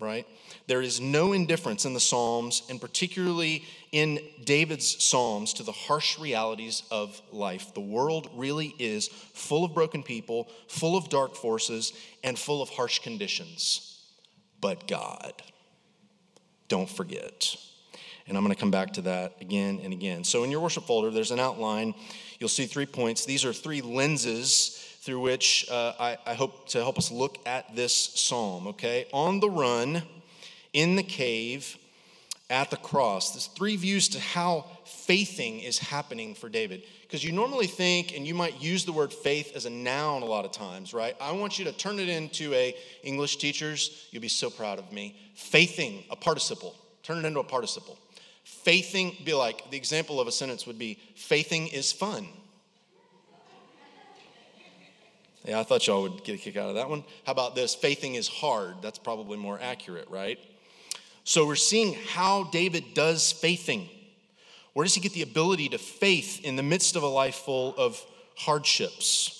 right? 0.00 0.26
There 0.66 0.82
is 0.82 1.00
no 1.00 1.32
indifference 1.32 1.84
in 1.84 1.94
the 1.94 2.00
Psalms, 2.00 2.62
and 2.68 2.80
particularly 2.80 3.64
in 3.92 4.20
David's 4.44 5.02
Psalms, 5.02 5.52
to 5.54 5.62
the 5.62 5.72
harsh 5.72 6.18
realities 6.18 6.82
of 6.90 7.20
life. 7.32 7.74
The 7.74 7.80
world 7.80 8.30
really 8.34 8.74
is 8.78 9.08
full 9.08 9.64
of 9.64 9.74
broken 9.74 10.02
people, 10.02 10.48
full 10.68 10.96
of 10.96 11.08
dark 11.08 11.34
forces, 11.34 11.92
and 12.22 12.38
full 12.38 12.62
of 12.62 12.68
harsh 12.70 12.98
conditions. 12.98 14.00
But 14.60 14.86
God, 14.86 15.32
don't 16.68 16.88
forget. 16.88 17.56
And 18.26 18.36
I'm 18.36 18.44
going 18.44 18.54
to 18.54 18.60
come 18.60 18.70
back 18.70 18.92
to 18.94 19.02
that 19.02 19.36
again 19.40 19.80
and 19.82 19.92
again. 19.92 20.22
So, 20.22 20.44
in 20.44 20.50
your 20.50 20.60
worship 20.60 20.84
folder, 20.84 21.10
there's 21.10 21.30
an 21.30 21.40
outline. 21.40 21.94
You'll 22.38 22.50
see 22.50 22.66
three 22.66 22.84
points. 22.84 23.24
These 23.24 23.44
are 23.44 23.54
three 23.54 23.80
lenses 23.80 24.87
through 25.00 25.20
which 25.20 25.66
uh, 25.70 25.92
I, 25.98 26.18
I 26.26 26.34
hope 26.34 26.68
to 26.70 26.78
help 26.78 26.98
us 26.98 27.10
look 27.10 27.38
at 27.46 27.74
this 27.74 27.94
psalm, 27.94 28.68
okay? 28.68 29.06
On 29.12 29.40
the 29.40 29.50
run, 29.50 30.02
in 30.72 30.96
the 30.96 31.02
cave, 31.02 31.76
at 32.50 32.70
the 32.70 32.76
cross. 32.76 33.32
There's 33.32 33.46
three 33.46 33.76
views 33.76 34.08
to 34.10 34.20
how 34.20 34.66
faithing 34.84 35.60
is 35.60 35.78
happening 35.78 36.34
for 36.34 36.48
David. 36.48 36.82
Because 37.02 37.22
you 37.24 37.32
normally 37.32 37.66
think, 37.66 38.16
and 38.16 38.26
you 38.26 38.34
might 38.34 38.60
use 38.60 38.84
the 38.84 38.92
word 38.92 39.12
faith 39.12 39.52
as 39.54 39.66
a 39.66 39.70
noun 39.70 40.22
a 40.22 40.26
lot 40.26 40.44
of 40.44 40.52
times, 40.52 40.94
right? 40.94 41.14
I 41.20 41.32
want 41.32 41.58
you 41.58 41.64
to 41.66 41.72
turn 41.72 41.98
it 41.98 42.08
into 42.08 42.52
a 42.54 42.74
English 43.02 43.36
teachers, 43.36 44.08
you'll 44.10 44.22
be 44.22 44.28
so 44.28 44.50
proud 44.50 44.78
of 44.78 44.92
me. 44.92 45.16
Faithing, 45.34 46.04
a 46.10 46.16
participle. 46.16 46.74
Turn 47.02 47.18
it 47.18 47.26
into 47.26 47.40
a 47.40 47.44
participle. 47.44 47.98
Faithing, 48.44 49.16
be 49.24 49.34
like, 49.34 49.70
the 49.70 49.76
example 49.76 50.20
of 50.20 50.28
a 50.28 50.32
sentence 50.32 50.66
would 50.66 50.78
be, 50.78 50.98
faithing 51.14 51.68
is 51.68 51.92
fun. 51.92 52.26
Yeah, 55.44 55.60
I 55.60 55.62
thought 55.62 55.86
y'all 55.86 56.02
would 56.02 56.24
get 56.24 56.34
a 56.34 56.38
kick 56.38 56.56
out 56.56 56.68
of 56.68 56.74
that 56.74 56.90
one. 56.90 57.04
How 57.24 57.32
about 57.32 57.54
this? 57.54 57.74
Faithing 57.74 58.16
is 58.16 58.28
hard. 58.28 58.76
That's 58.82 58.98
probably 58.98 59.38
more 59.38 59.58
accurate, 59.60 60.08
right? 60.10 60.38
So 61.24 61.46
we're 61.46 61.56
seeing 61.56 61.94
how 62.08 62.44
David 62.44 62.94
does 62.94 63.32
faithing. 63.32 63.88
Where 64.72 64.84
does 64.84 64.94
he 64.94 65.00
get 65.00 65.12
the 65.12 65.22
ability 65.22 65.68
to 65.70 65.78
faith 65.78 66.44
in 66.44 66.56
the 66.56 66.62
midst 66.62 66.96
of 66.96 67.02
a 67.02 67.08
life 67.08 67.36
full 67.36 67.74
of 67.76 68.02
hardships? 68.36 69.34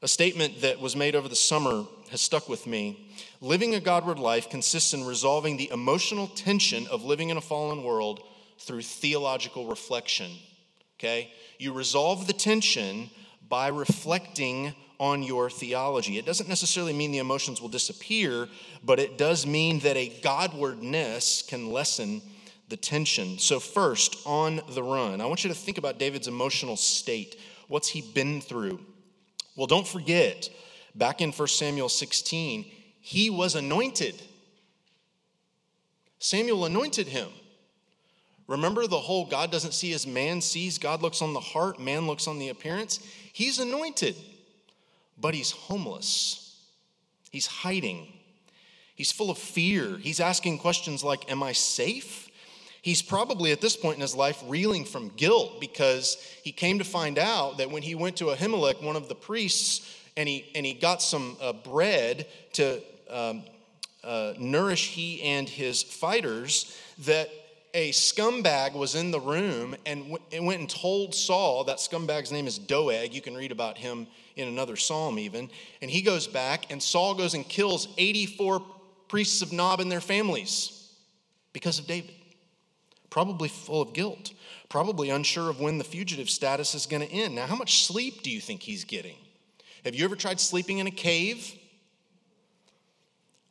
A 0.00 0.08
statement 0.08 0.62
that 0.62 0.80
was 0.80 0.96
made 0.96 1.14
over 1.14 1.28
the 1.28 1.36
summer 1.36 1.84
has 2.10 2.20
stuck 2.20 2.48
with 2.48 2.66
me. 2.66 3.08
Living 3.40 3.74
a 3.74 3.80
Godward 3.80 4.18
life 4.18 4.50
consists 4.50 4.94
in 4.94 5.04
resolving 5.04 5.56
the 5.56 5.70
emotional 5.70 6.26
tension 6.26 6.86
of 6.88 7.04
living 7.04 7.30
in 7.30 7.36
a 7.36 7.40
fallen 7.40 7.84
world 7.84 8.22
through 8.58 8.82
theological 8.82 9.66
reflection. 9.66 10.30
Okay? 10.98 11.32
You 11.58 11.72
resolve 11.72 12.26
the 12.26 12.32
tension 12.32 13.10
by 13.52 13.68
reflecting 13.68 14.74
on 14.98 15.22
your 15.22 15.50
theology. 15.50 16.16
It 16.16 16.24
doesn't 16.24 16.48
necessarily 16.48 16.94
mean 16.94 17.12
the 17.12 17.18
emotions 17.18 17.60
will 17.60 17.68
disappear, 17.68 18.48
but 18.82 18.98
it 18.98 19.18
does 19.18 19.46
mean 19.46 19.80
that 19.80 19.94
a 19.94 20.08
Godwardness 20.22 21.46
can 21.46 21.70
lessen 21.70 22.22
the 22.70 22.78
tension. 22.78 23.38
So, 23.38 23.60
first, 23.60 24.16
on 24.24 24.62
the 24.70 24.82
run, 24.82 25.20
I 25.20 25.26
want 25.26 25.44
you 25.44 25.50
to 25.50 25.54
think 25.54 25.76
about 25.76 25.98
David's 25.98 26.28
emotional 26.28 26.78
state. 26.78 27.38
What's 27.68 27.88
he 27.88 28.00
been 28.00 28.40
through? 28.40 28.80
Well, 29.54 29.66
don't 29.66 29.86
forget, 29.86 30.48
back 30.94 31.20
in 31.20 31.30
1 31.30 31.48
Samuel 31.48 31.90
16, 31.90 32.64
he 33.02 33.28
was 33.28 33.54
anointed. 33.54 34.14
Samuel 36.20 36.64
anointed 36.64 37.06
him. 37.06 37.28
Remember 38.46 38.86
the 38.86 38.98
whole 38.98 39.26
God 39.26 39.50
doesn't 39.50 39.72
see 39.74 39.92
as 39.92 40.06
man 40.06 40.40
sees, 40.40 40.78
God 40.78 41.02
looks 41.02 41.20
on 41.20 41.34
the 41.34 41.40
heart, 41.40 41.78
man 41.78 42.06
looks 42.06 42.26
on 42.26 42.38
the 42.38 42.48
appearance? 42.48 43.00
He's 43.32 43.58
anointed, 43.58 44.16
but 45.18 45.34
he's 45.34 45.50
homeless. 45.50 46.60
He's 47.30 47.46
hiding. 47.46 48.12
He's 48.94 49.10
full 49.10 49.30
of 49.30 49.38
fear. 49.38 49.96
He's 49.96 50.20
asking 50.20 50.58
questions 50.58 51.02
like 51.02 51.30
Am 51.30 51.42
I 51.42 51.52
safe? 51.52 52.28
He's 52.82 53.00
probably 53.00 53.52
at 53.52 53.60
this 53.60 53.76
point 53.76 53.94
in 53.94 54.00
his 54.00 54.16
life 54.16 54.42
reeling 54.48 54.84
from 54.84 55.08
guilt 55.10 55.60
because 55.60 56.16
he 56.42 56.50
came 56.50 56.78
to 56.78 56.84
find 56.84 57.16
out 57.16 57.58
that 57.58 57.70
when 57.70 57.82
he 57.82 57.94
went 57.94 58.16
to 58.16 58.24
Ahimelech, 58.26 58.82
one 58.82 58.96
of 58.96 59.08
the 59.08 59.14
priests, 59.14 59.96
and 60.16 60.28
he, 60.28 60.50
and 60.56 60.66
he 60.66 60.74
got 60.74 61.00
some 61.00 61.36
uh, 61.40 61.52
bread 61.52 62.26
to 62.54 62.82
um, 63.08 63.44
uh, 64.02 64.34
nourish 64.36 64.88
he 64.88 65.22
and 65.22 65.48
his 65.48 65.82
fighters, 65.82 66.76
that 66.98 67.30
a 67.74 67.90
scumbag 67.90 68.74
was 68.74 68.94
in 68.94 69.10
the 69.10 69.20
room 69.20 69.74
and 69.86 70.10
w- 70.10 70.46
went 70.46 70.60
and 70.60 70.68
told 70.68 71.14
Saul, 71.14 71.64
that 71.64 71.78
scumbag's 71.78 72.30
name 72.30 72.46
is 72.46 72.58
Doeg. 72.58 73.14
You 73.14 73.22
can 73.22 73.34
read 73.34 73.50
about 73.50 73.78
him 73.78 74.06
in 74.36 74.46
another 74.48 74.76
psalm, 74.76 75.18
even. 75.18 75.50
And 75.80 75.90
he 75.90 76.02
goes 76.02 76.26
back, 76.26 76.70
and 76.70 76.82
Saul 76.82 77.14
goes 77.14 77.34
and 77.34 77.48
kills 77.48 77.88
84 77.96 78.62
priests 79.08 79.40
of 79.40 79.52
Nob 79.52 79.80
and 79.80 79.90
their 79.90 80.00
families 80.00 80.92
because 81.52 81.78
of 81.78 81.86
David. 81.86 82.14
Probably 83.08 83.48
full 83.48 83.82
of 83.82 83.92
guilt, 83.94 84.32
probably 84.68 85.10
unsure 85.10 85.48
of 85.48 85.60
when 85.60 85.78
the 85.78 85.84
fugitive 85.84 86.28
status 86.28 86.74
is 86.74 86.86
going 86.86 87.06
to 87.06 87.12
end. 87.12 87.34
Now, 87.34 87.46
how 87.46 87.56
much 87.56 87.84
sleep 87.84 88.22
do 88.22 88.30
you 88.30 88.40
think 88.40 88.62
he's 88.62 88.84
getting? 88.84 89.16
Have 89.84 89.94
you 89.94 90.04
ever 90.04 90.16
tried 90.16 90.40
sleeping 90.40 90.78
in 90.78 90.86
a 90.86 90.92
cave? 90.92 91.54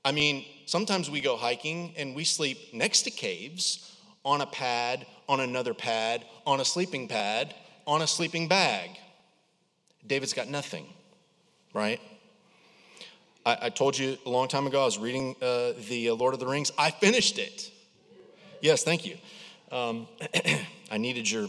I 0.04 0.12
mean, 0.12 0.46
sometimes 0.66 1.12
we 1.12 1.22
go 1.22 1.38
hiking 1.38 1.94
and 1.96 2.16
we 2.16 2.24
sleep 2.24 2.74
next 2.74 3.04
to 3.04 3.12
caves 3.12 3.92
on 4.24 4.42
a 4.42 4.46
pad, 4.46 5.06
on 5.28 5.40
another 5.40 5.74
pad, 5.74 6.26
on 6.46 6.60
a 6.60 6.66
sleeping 6.66 7.08
pad, 7.08 7.54
on 7.88 8.02
a 8.02 8.08
sleeping 8.08 8.48
bag. 8.48 8.92
David's 10.06 10.34
got 10.34 10.48
nothing, 10.48 10.86
right? 11.74 12.00
I, 13.46 13.58
I 13.64 13.70
told 13.70 13.98
you 13.98 14.18
a 14.26 14.30
long 14.30 14.48
time 14.48 14.68
ago, 14.68 14.82
I 14.82 14.86
was 14.86 14.98
reading 14.98 15.36
uh, 15.42 15.74
the 15.90 16.10
uh, 16.10 16.16
Lord 16.16 16.34
of 16.34 16.40
the 16.40 16.48
Rings. 16.48 16.72
I 16.78 16.92
finished 16.92 17.40
it. 17.40 17.72
Yes, 18.62 18.84
thank 18.84 19.06
you. 19.06 19.18
Um, 19.72 20.08
I 20.92 20.98
needed 20.98 21.30
your 21.30 21.48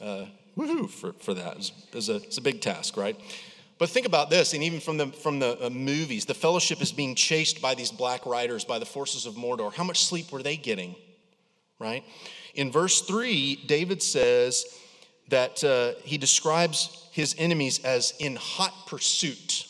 uh, 0.00 0.26
woohoo 0.56 0.88
for, 0.88 1.12
for 1.14 1.34
that. 1.34 1.70
It's, 1.92 2.08
a, 2.08 2.20
a 2.36 2.40
big 2.40 2.60
task, 2.60 2.96
right? 2.96 3.18
But 3.78 3.90
think 3.90 4.06
about 4.06 4.30
this, 4.30 4.54
and 4.54 4.62
even 4.62 4.80
from 4.80 4.96
the, 4.96 5.08
from 5.08 5.40
the 5.40 5.66
uh, 5.66 5.70
movies, 5.70 6.24
the 6.24 6.34
fellowship 6.34 6.80
is 6.80 6.92
being 6.92 7.14
chased 7.14 7.60
by 7.60 7.74
these 7.74 7.90
black 7.90 8.24
riders, 8.24 8.64
by 8.64 8.78
the 8.78 8.86
forces 8.86 9.26
of 9.26 9.34
Mordor. 9.34 9.72
How 9.74 9.84
much 9.84 10.04
sleep 10.04 10.30
were 10.30 10.42
they 10.42 10.56
getting? 10.56 10.94
Right? 11.78 12.04
In 12.54 12.70
verse 12.70 13.00
3, 13.02 13.64
David 13.66 14.02
says 14.02 14.64
that 15.28 15.64
uh, 15.64 16.00
he 16.02 16.18
describes 16.18 17.08
his 17.12 17.34
enemies 17.38 17.84
as 17.84 18.14
in 18.18 18.36
hot 18.36 18.86
pursuit, 18.86 19.66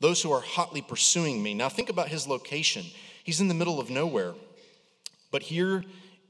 those 0.00 0.22
who 0.22 0.32
are 0.32 0.40
hotly 0.40 0.82
pursuing 0.82 1.42
me. 1.42 1.54
Now, 1.54 1.68
think 1.68 1.88
about 1.88 2.08
his 2.08 2.26
location. 2.26 2.84
He's 3.24 3.40
in 3.40 3.48
the 3.48 3.54
middle 3.54 3.78
of 3.78 3.90
nowhere. 3.90 4.34
But 5.30 5.42
here 5.42 5.84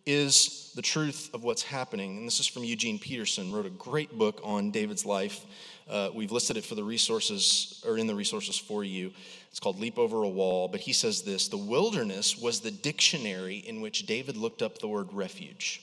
is 0.05 0.73
the 0.75 0.83
truth 0.83 1.31
of 1.33 1.45
what's 1.45 1.63
happening. 1.63 2.19
And 2.19 2.27
this 2.27 2.41
is 2.41 2.47
from 2.47 2.65
Eugene 2.65 2.99
Peterson, 2.99 3.53
wrote 3.53 3.67
a 3.67 3.71
great 3.71 4.17
book 4.17 4.41
on 4.43 4.71
David's 4.71 5.07
life. 5.07 5.45
Uh, 5.89 6.11
we've 6.15 6.33
listed 6.33 6.57
it 6.57 6.65
for 6.65 6.75
the 6.75 6.85
resources, 6.85 7.83
or 7.87 7.99
in 7.99 8.07
the 8.07 8.15
resources 8.15 8.59
for 8.59 8.85
you. 8.85 9.13
It's 9.53 9.61
called 9.61 9.79
Leap 9.79 9.99
Over 9.99 10.23
a 10.23 10.29
Wall. 10.29 10.67
But 10.67 10.81
he 10.81 10.95
says 10.95 11.23
this 11.23 11.47
The 11.49 11.59
wilderness 11.59 12.39
was 12.39 12.61
the 12.61 12.71
dictionary 12.71 13.57
in 13.57 13.83
which 13.83 14.07
David 14.07 14.37
looked 14.37 14.63
up 14.63 14.79
the 14.79 14.89
word 14.89 15.13
refuge. 15.13 15.83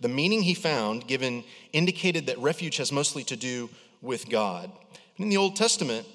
The 0.00 0.08
meaning 0.08 0.42
he 0.42 0.54
found 0.54 1.08
given 1.08 1.42
indicated 1.72 2.26
that 2.26 2.38
refuge 2.38 2.76
has 2.76 2.92
mostly 2.92 3.24
to 3.24 3.36
do 3.36 3.68
with 4.00 4.30
God. 4.30 4.70
In 5.16 5.28
the 5.28 5.36
Old 5.36 5.56
Testament 5.56 6.06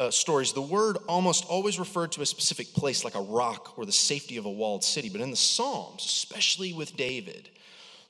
uh, 0.00 0.10
stories, 0.10 0.52
the 0.52 0.60
word 0.60 0.98
almost 1.06 1.44
always 1.44 1.78
referred 1.78 2.10
to 2.12 2.22
a 2.22 2.26
specific 2.26 2.72
place, 2.74 3.04
like 3.04 3.14
a 3.14 3.20
rock 3.20 3.78
or 3.78 3.86
the 3.86 3.92
safety 3.92 4.36
of 4.36 4.46
a 4.46 4.50
walled 4.50 4.82
city. 4.82 5.08
But 5.08 5.20
in 5.20 5.30
the 5.30 5.36
Psalms, 5.36 6.04
especially 6.04 6.72
with 6.72 6.96
David, 6.96 7.50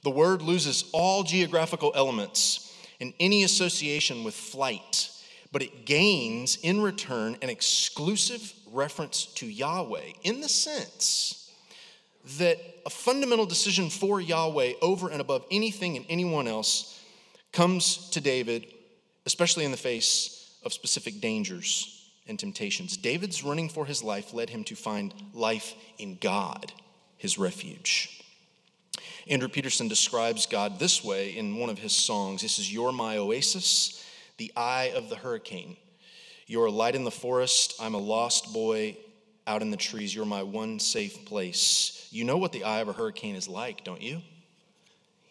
the 0.02 0.10
word 0.10 0.40
loses 0.40 0.88
all 0.92 1.22
geographical 1.22 1.92
elements 1.94 2.74
and 2.98 3.12
any 3.20 3.44
association 3.44 4.24
with 4.24 4.34
flight 4.34 5.10
but 5.52 5.62
it 5.62 5.84
gains 5.84 6.58
in 6.62 6.80
return 6.80 7.36
an 7.42 7.50
exclusive 7.50 8.52
reference 8.72 9.26
to 9.26 9.46
Yahweh 9.46 10.12
in 10.22 10.40
the 10.40 10.48
sense 10.48 11.52
that 12.38 12.58
a 12.86 12.90
fundamental 12.90 13.46
decision 13.46 13.90
for 13.90 14.20
Yahweh 14.20 14.74
over 14.82 15.08
and 15.08 15.20
above 15.20 15.44
anything 15.50 15.96
and 15.96 16.06
anyone 16.08 16.46
else 16.46 17.02
comes 17.52 18.10
to 18.10 18.20
David, 18.20 18.66
especially 19.26 19.64
in 19.64 19.70
the 19.70 19.76
face 19.76 20.58
of 20.64 20.72
specific 20.72 21.20
dangers 21.20 22.08
and 22.26 22.38
temptations. 22.38 22.96
David's 22.96 23.42
running 23.42 23.68
for 23.68 23.86
his 23.86 24.04
life 24.04 24.32
led 24.32 24.50
him 24.50 24.62
to 24.64 24.76
find 24.76 25.12
life 25.32 25.74
in 25.98 26.18
God, 26.20 26.72
his 27.16 27.38
refuge. 27.38 28.22
Andrew 29.28 29.48
Peterson 29.48 29.88
describes 29.88 30.46
God 30.46 30.78
this 30.78 31.02
way 31.02 31.36
in 31.36 31.56
one 31.56 31.70
of 31.70 31.78
his 31.78 31.92
songs. 31.92 32.42
This 32.42 32.58
is 32.58 32.72
You're 32.72 32.92
my 32.92 33.16
oasis 33.16 34.04
the 34.40 34.50
eye 34.56 34.90
of 34.96 35.10
the 35.10 35.16
hurricane. 35.16 35.76
You're 36.46 36.64
a 36.64 36.70
light 36.70 36.94
in 36.94 37.04
the 37.04 37.10
forest. 37.10 37.74
I'm 37.78 37.92
a 37.92 37.98
lost 37.98 38.54
boy 38.54 38.96
out 39.46 39.60
in 39.60 39.70
the 39.70 39.76
trees. 39.76 40.14
You're 40.14 40.24
my 40.24 40.42
one 40.42 40.80
safe 40.80 41.26
place. 41.26 42.08
You 42.10 42.24
know 42.24 42.38
what 42.38 42.50
the 42.50 42.64
eye 42.64 42.80
of 42.80 42.88
a 42.88 42.94
hurricane 42.94 43.36
is 43.36 43.48
like, 43.48 43.84
don't 43.84 44.00
you? 44.00 44.22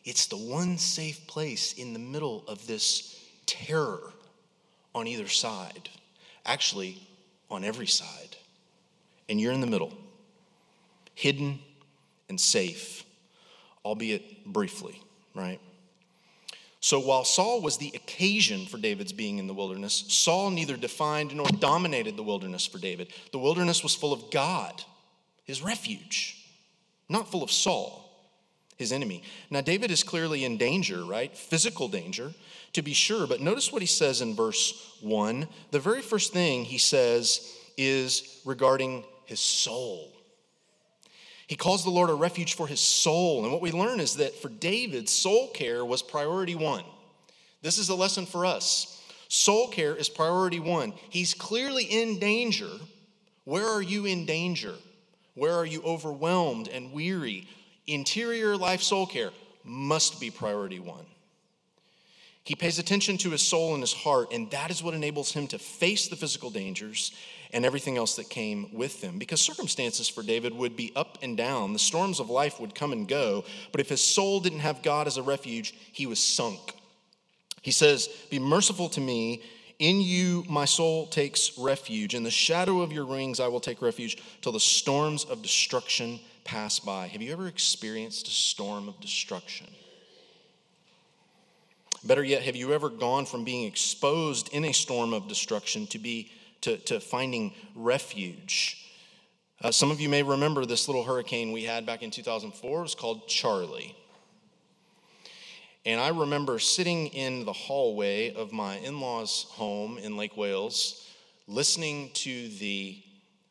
It's 0.06 0.28
the 0.28 0.38
one 0.38 0.78
safe 0.78 1.26
place 1.26 1.74
in 1.74 1.94
the 1.94 2.00
middle 2.00 2.44
of 2.48 2.68
this 2.68 3.20
terror 3.48 4.14
on 4.94 5.08
either 5.08 5.28
side. 5.28 5.90
Actually, 6.46 7.02
on 7.50 7.64
every 7.64 7.88
side. 7.88 8.38
And 9.28 9.42
you're 9.42 9.54
in 9.54 9.62
the 9.62 9.68
middle, 9.68 9.92
hidden 11.16 11.58
and 12.30 12.40
safe, 12.40 13.04
albeit 13.84 14.46
briefly, 14.46 15.02
right? 15.34 15.60
So 16.82 17.00
while 17.00 17.26
Saul 17.26 17.62
was 17.62 17.78
the 17.78 17.92
occasion 17.94 18.66
for 18.66 18.78
David's 18.78 19.12
being 19.12 19.38
in 19.38 19.48
the 19.48 19.54
wilderness, 19.54 20.06
Saul 20.08 20.50
neither 20.50 20.78
defined 20.78 21.36
nor 21.36 21.46
dominated 21.48 22.16
the 22.16 22.24
wilderness 22.24 22.66
for 22.66 22.78
David. 22.78 23.12
The 23.32 23.40
wilderness 23.40 23.84
was 23.84 23.96
full 23.96 24.14
of 24.14 24.32
God, 24.32 24.82
his 25.44 25.62
refuge, 25.62 26.38
not 27.10 27.30
full 27.30 27.44
of 27.44 27.52
Saul, 27.52 28.10
his 28.78 28.94
enemy. 28.94 29.24
Now, 29.50 29.60
David 29.60 29.92
is 29.92 30.04
clearly 30.04 30.46
in 30.46 30.58
danger, 30.58 31.04
right? 31.04 31.36
Physical 31.36 31.90
danger, 31.90 32.34
to 32.72 32.82
be 32.82 32.94
sure. 32.94 33.28
But 33.28 33.42
notice 33.42 33.74
what 33.74 33.82
he 33.82 33.88
says 33.88 34.22
in 34.22 34.36
verse 34.36 34.96
1. 35.02 35.48
The 35.72 35.80
very 35.80 36.02
first 36.02 36.32
thing 36.32 36.64
he 36.64 36.78
says 36.78 37.58
is 37.76 38.40
regarding 38.46 39.04
his 39.26 39.42
soul. 39.42 40.14
He 41.50 41.56
calls 41.56 41.84
the 41.84 41.90
Lord 41.90 42.12
a 42.12 42.14
refuge 42.14 42.54
for 42.54 42.68
his 42.68 42.80
soul. 42.80 43.42
And 43.42 43.52
what 43.52 43.60
we 43.60 43.72
learn 43.72 44.00
is 44.00 44.18
that 44.18 44.36
for 44.36 44.50
David, 44.50 45.10
soul 45.10 45.48
care 45.48 45.84
was 45.84 46.04
priority 46.04 46.54
one. 46.54 46.84
This 47.64 47.80
is 47.80 47.90
a 47.90 47.96
lesson 47.96 48.28
for 48.28 48.46
us. 48.46 49.04
Soul 49.30 49.68
care 49.68 49.96
is 49.96 50.10
priority 50.10 50.60
one. 50.60 50.94
He's 51.10 51.34
clearly 51.34 51.86
in 51.86 52.20
danger. 52.20 52.70
Where 53.46 53.66
are 53.66 53.82
you 53.82 54.06
in 54.06 54.28
danger? 54.28 54.76
Where 55.34 55.56
are 55.56 55.66
you 55.66 55.82
overwhelmed 55.82 56.68
and 56.68 56.94
weary? 56.94 57.48
Interior 57.88 58.56
life 58.56 58.84
soul 58.84 59.08
care 59.08 59.32
must 59.64 60.22
be 60.22 60.30
priority 60.30 60.80
one. 60.80 61.08
He 62.44 62.54
pays 62.54 62.78
attention 62.78 63.18
to 63.20 63.32
his 63.32 63.42
soul 63.42 63.74
and 63.74 63.82
his 63.82 63.94
heart, 63.94 64.34
and 64.34 64.52
that 64.52 64.70
is 64.70 64.84
what 64.84 64.94
enables 64.94 65.32
him 65.32 65.48
to 65.48 65.58
face 65.58 66.10
the 66.10 66.16
physical 66.16 66.52
dangers 66.52 67.12
and 67.52 67.66
everything 67.66 67.98
else 67.98 68.16
that 68.16 68.30
came 68.30 68.70
with 68.74 69.02
them. 69.02 69.18
Because 69.18 69.42
circumstances 69.42 70.08
for 70.08 70.22
David 70.24 70.54
would 70.54 70.76
be 70.76 70.92
up 70.96 71.18
and 71.22 71.36
down, 71.36 71.74
the 71.74 71.80
storms 71.80 72.20
of 72.20 72.30
life 72.30 72.60
would 72.60 72.76
come 72.76 72.92
and 72.92 73.08
go. 73.08 73.44
But 73.72 73.82
if 73.82 73.90
his 73.90 74.04
soul 74.04 74.40
didn't 74.40 74.60
have 74.60 74.84
God 74.84 75.08
as 75.08 75.18
a 75.18 75.24
refuge, 75.24 75.74
he 75.92 76.06
was 76.06 76.20
sunk. 76.20 76.74
He 77.62 77.72
says, 77.72 78.08
Be 78.30 78.40
merciful 78.40 78.90
to 78.90 79.02
me. 79.02 79.42
In 79.80 80.02
you, 80.02 80.44
my 80.50 80.66
soul 80.66 81.08
takes 81.08 81.58
refuge. 81.58 82.14
In 82.14 82.24
the 82.24 82.32
shadow 82.32 82.82
of 82.82 82.92
your 82.92 83.06
wings, 83.06 83.40
I 83.40 83.48
will 83.48 83.62
take 83.62 83.82
refuge 83.82 84.22
till 84.42 84.52
the 84.52 84.60
storms 84.60 85.24
of 85.24 85.42
destruction 85.42 86.20
pass 86.44 86.80
by. 86.80 87.08
Have 87.08 87.22
you 87.22 87.32
ever 87.32 87.48
experienced 87.48 88.28
a 88.28 88.32
storm 88.32 88.90
of 88.90 89.00
destruction? 89.00 89.68
Better 92.04 92.24
yet, 92.24 92.44
have 92.44 92.56
you 92.56 92.74
ever 92.74 92.90
gone 92.90 93.26
from 93.26 93.44
being 93.44 93.66
exposed 93.66 94.54
in 94.54 94.66
a 94.66 94.74
storm 94.74 95.14
of 95.14 95.28
destruction 95.28 95.86
to, 95.88 96.00
be, 96.00 96.32
to, 96.62 96.78
to 96.78 97.00
finding 97.00 97.54
refuge? 97.76 98.92
Uh, 99.62 99.72
some 99.72 99.92
of 99.92 100.00
you 100.00 100.08
may 100.08 100.24
remember 100.24 100.66
this 100.66 100.88
little 100.88 101.04
hurricane 101.04 101.52
we 101.52 101.64
had 101.64 101.86
back 101.86 102.02
in 102.02 102.12
2004. 102.12 102.80
It 102.80 102.82
was 102.82 102.96
called 102.96 103.28
Charley. 103.28 103.96
And 105.86 106.00
I 106.00 106.10
remember 106.10 106.60
sitting 106.60 107.08
in 107.08 107.46
the 107.46 107.54
hallway 107.54 108.34
of 108.34 108.52
my 108.52 108.78
in 108.78 109.00
law's 109.00 109.44
home 109.50 109.98
in 109.98 110.18
Lake 110.18 110.38
Wales, 110.38 111.10
listening 111.48 112.12
to 112.14 112.48
the 112.50 113.02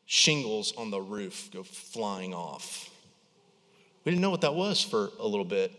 shingles 0.05 0.73
on 0.77 0.89
the 0.89 1.01
roof 1.01 1.49
go 1.53 1.61
flying 1.61 2.33
off. 2.33 2.89
We 4.03 4.11
didn't 4.11 4.21
know 4.21 4.29
what 4.31 4.41
that 4.41 4.55
was 4.55 4.81
for 4.81 5.09
a 5.19 5.27
little 5.27 5.45
bit. 5.45 5.71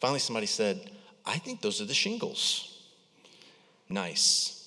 Finally, 0.00 0.20
somebody 0.20 0.46
said, 0.46 0.90
I 1.26 1.38
think 1.38 1.60
those 1.60 1.80
are 1.80 1.84
the 1.84 1.94
shingles. 1.94 2.80
Nice. 3.88 4.61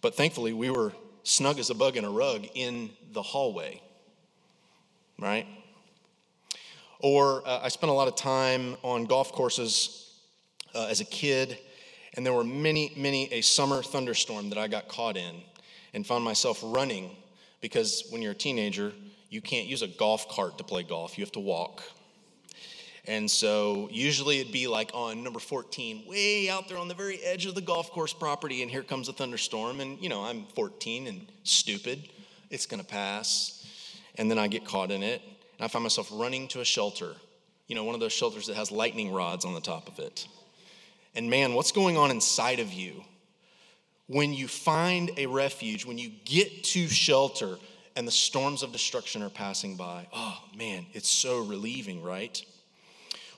But 0.00 0.14
thankfully, 0.14 0.52
we 0.52 0.70
were 0.70 0.92
snug 1.22 1.58
as 1.58 1.70
a 1.70 1.74
bug 1.74 1.96
in 1.96 2.04
a 2.04 2.10
rug 2.10 2.46
in 2.54 2.90
the 3.12 3.22
hallway, 3.22 3.80
right? 5.18 5.46
Or 7.00 7.46
uh, 7.46 7.60
I 7.62 7.68
spent 7.68 7.90
a 7.90 7.94
lot 7.94 8.08
of 8.08 8.16
time 8.16 8.76
on 8.82 9.04
golf 9.04 9.32
courses 9.32 10.14
uh, 10.74 10.86
as 10.86 11.00
a 11.00 11.04
kid, 11.04 11.58
and 12.14 12.24
there 12.24 12.32
were 12.32 12.44
many, 12.44 12.92
many 12.96 13.32
a 13.32 13.40
summer 13.40 13.82
thunderstorm 13.82 14.50
that 14.50 14.58
I 14.58 14.68
got 14.68 14.88
caught 14.88 15.16
in 15.16 15.42
and 15.94 16.06
found 16.06 16.24
myself 16.24 16.60
running 16.62 17.10
because 17.60 18.04
when 18.10 18.22
you're 18.22 18.32
a 18.32 18.34
teenager, 18.34 18.92
you 19.30 19.40
can't 19.40 19.66
use 19.66 19.82
a 19.82 19.88
golf 19.88 20.28
cart 20.28 20.58
to 20.58 20.64
play 20.64 20.82
golf, 20.82 21.18
you 21.18 21.24
have 21.24 21.32
to 21.32 21.40
walk. 21.40 21.82
And 23.08 23.30
so 23.30 23.88
usually 23.92 24.40
it'd 24.40 24.52
be 24.52 24.66
like 24.66 24.90
on 24.92 25.22
number 25.22 25.38
14, 25.38 26.04
way 26.08 26.48
out 26.48 26.68
there 26.68 26.78
on 26.78 26.88
the 26.88 26.94
very 26.94 27.18
edge 27.20 27.46
of 27.46 27.54
the 27.54 27.60
golf 27.60 27.90
course 27.92 28.12
property, 28.12 28.62
and 28.62 28.70
here 28.70 28.82
comes 28.82 29.08
a 29.08 29.12
thunderstorm. 29.12 29.80
And, 29.80 30.00
you 30.02 30.08
know, 30.08 30.24
I'm 30.24 30.44
14 30.56 31.06
and 31.06 31.26
stupid. 31.44 32.08
It's 32.50 32.66
going 32.66 32.80
to 32.80 32.86
pass. 32.86 33.64
And 34.16 34.30
then 34.30 34.38
I 34.38 34.48
get 34.48 34.64
caught 34.64 34.90
in 34.90 35.02
it, 35.02 35.22
and 35.22 35.64
I 35.64 35.68
find 35.68 35.82
myself 35.84 36.08
running 36.12 36.48
to 36.48 36.60
a 36.60 36.64
shelter, 36.64 37.14
you 37.68 37.76
know, 37.76 37.84
one 37.84 37.94
of 37.94 38.00
those 38.00 38.12
shelters 38.12 38.46
that 38.46 38.56
has 38.56 38.72
lightning 38.72 39.12
rods 39.12 39.44
on 39.44 39.54
the 39.54 39.60
top 39.60 39.88
of 39.88 39.98
it. 39.98 40.26
And 41.14 41.30
man, 41.30 41.54
what's 41.54 41.72
going 41.72 41.96
on 41.96 42.10
inside 42.10 42.58
of 42.58 42.72
you 42.72 43.04
when 44.06 44.32
you 44.32 44.48
find 44.48 45.10
a 45.16 45.26
refuge, 45.26 45.86
when 45.86 45.98
you 45.98 46.10
get 46.24 46.64
to 46.64 46.88
shelter 46.88 47.56
and 47.94 48.06
the 48.06 48.12
storms 48.12 48.62
of 48.62 48.72
destruction 48.72 49.22
are 49.22 49.30
passing 49.30 49.76
by? 49.76 50.06
Oh, 50.12 50.38
man, 50.56 50.86
it's 50.92 51.08
so 51.08 51.44
relieving, 51.44 52.02
right? 52.02 52.44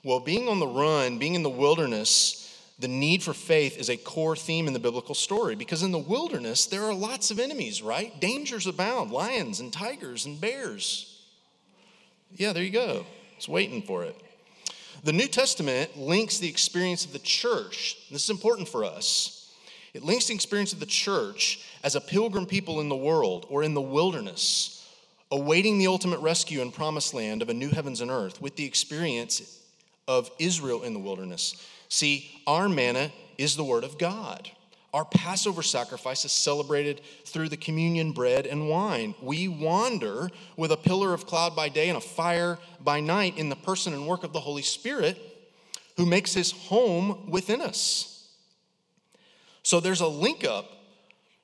Well, 0.05 0.21
being 0.21 0.49
on 0.49 0.61
the 0.61 0.67
run, 0.67 1.19
being 1.19 1.35
in 1.35 1.43
the 1.43 1.51
wilderness, 1.51 2.45
the 2.79 2.89
need 2.89 3.23
for 3.23 3.35
faith 3.35 3.77
is 3.77 3.91
a 3.91 3.97
core 3.97 4.37
theme 4.37 4.69
in 4.69 4.73
the 4.73 4.79
biblical 4.79 5.15
story 5.15 5.57
because 5.57 5.83
in 5.83 5.91
the 5.91 5.99
wilderness, 5.99 6.67
there 6.67 6.85
are 6.85 6.95
lots 6.95 7.31
of 7.31 7.41
enemies, 7.41 7.83
right? 7.83 8.19
Dangers 8.21 8.67
abound 8.67 9.11
lions 9.11 9.59
and 9.59 9.73
tigers 9.73 10.27
and 10.27 10.41
bears. 10.41 11.21
Yeah, 12.37 12.53
there 12.53 12.63
you 12.63 12.71
go. 12.71 13.05
It's 13.37 13.49
waiting 13.49 13.83
for 13.83 14.05
it. 14.05 14.17
The 15.03 15.13
New 15.13 15.29
Testament 15.29 15.97
links 15.97 16.39
the 16.39 16.49
experience 16.49 17.05
of 17.05 17.13
the 17.13 17.19
church. 17.19 17.97
This 18.11 18.25
is 18.25 18.31
important 18.31 18.69
for 18.69 18.85
us. 18.85 19.53
It 19.95 20.05
links 20.05 20.27
the 20.27 20.35
experience 20.35 20.73
of 20.73 20.81
the 20.81 20.87
church 20.87 21.67
as 21.83 21.97
a 21.97 22.01
pilgrim 22.01 22.47
people 22.47 22.81
in 22.81 22.89
the 22.89 22.97
world 22.97 23.47
or 23.49 23.63
in 23.65 23.75
the 23.75 23.81
wilderness, 23.81 24.87
awaiting 25.33 25.79
the 25.79 25.87
ultimate 25.87 26.21
rescue 26.21 26.63
and 26.63 26.73
promised 26.73 27.15
land 27.15 27.43
of 27.43 27.49
a 27.49 27.55
new 27.55 27.71
heavens 27.71 28.01
and 28.01 28.11
earth 28.11 28.41
with 28.41 28.57
the 28.57 28.65
experience 28.65 29.58
of 30.09 30.31
Israel 30.41 30.83
in 30.83 30.95
the 30.95 30.99
wilderness. 30.99 31.65
See, 31.89 32.43
our 32.47 32.69
manna 32.69 33.13
is 33.37 33.55
the 33.55 33.65
word 33.65 33.85
of 33.85 33.99
God. 33.99 34.51
Our 34.95 35.05
Passover 35.05 35.63
sacrifice 35.63 36.25
is 36.25 36.33
celebrated 36.33 37.03
through 37.27 37.51
the 37.51 37.59
communion 37.59 38.13
bread 38.13 38.47
and 38.47 38.71
wine. 38.71 39.15
We 39.23 39.47
wander 39.47 40.31
with 40.57 40.73
a 40.73 40.79
pillar 40.79 41.13
of 41.13 41.27
cloud 41.27 41.55
by 41.55 41.69
day 41.69 41.89
and 41.89 41.99
a 41.99 42.01
fire 42.01 42.59
by 42.81 43.01
night 43.01 43.37
in 43.37 43.51
the 43.51 43.57
person 43.57 43.93
and 43.93 44.07
work 44.07 44.25
of 44.25 44.33
the 44.33 44.41
Holy 44.41 44.63
Spirit 44.63 45.19
who 45.99 46.07
makes 46.07 46.33
his 46.33 46.53
home 46.53 47.31
within 47.31 47.61
us. 47.61 48.29
So 49.63 49.79
there's 49.79 50.01
a 50.01 50.09
link 50.09 50.45
up 50.45 50.71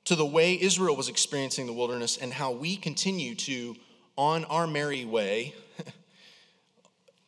to 0.05 0.15
the 0.15 0.25
way 0.25 0.59
Israel 0.59 0.95
was 0.95 1.09
experiencing 1.09 1.67
the 1.67 1.73
wilderness 1.73 2.17
and 2.17 2.33
how 2.33 2.51
we 2.51 2.77
continue 2.77 3.35
to, 3.35 3.75
on 4.17 4.45
our 4.45 4.65
merry 4.65 5.05
way, 5.05 5.53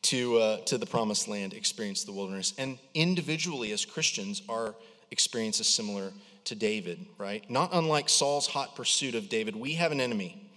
to, 0.02 0.38
uh, 0.38 0.56
to 0.66 0.78
the 0.78 0.86
promised 0.86 1.28
land 1.28 1.52
experience 1.54 2.04
the 2.04 2.12
wilderness. 2.12 2.54
And 2.58 2.78
individually, 2.94 3.72
as 3.72 3.84
Christians, 3.84 4.42
our 4.48 4.74
experience 5.10 5.60
is 5.60 5.66
similar 5.66 6.12
to 6.44 6.54
David, 6.54 7.04
right? 7.18 7.48
Not 7.50 7.70
unlike 7.72 8.08
Saul's 8.08 8.46
hot 8.46 8.76
pursuit 8.76 9.14
of 9.14 9.28
David, 9.28 9.56
we 9.56 9.74
have 9.74 9.92
an 9.92 10.00
enemy. 10.00 10.50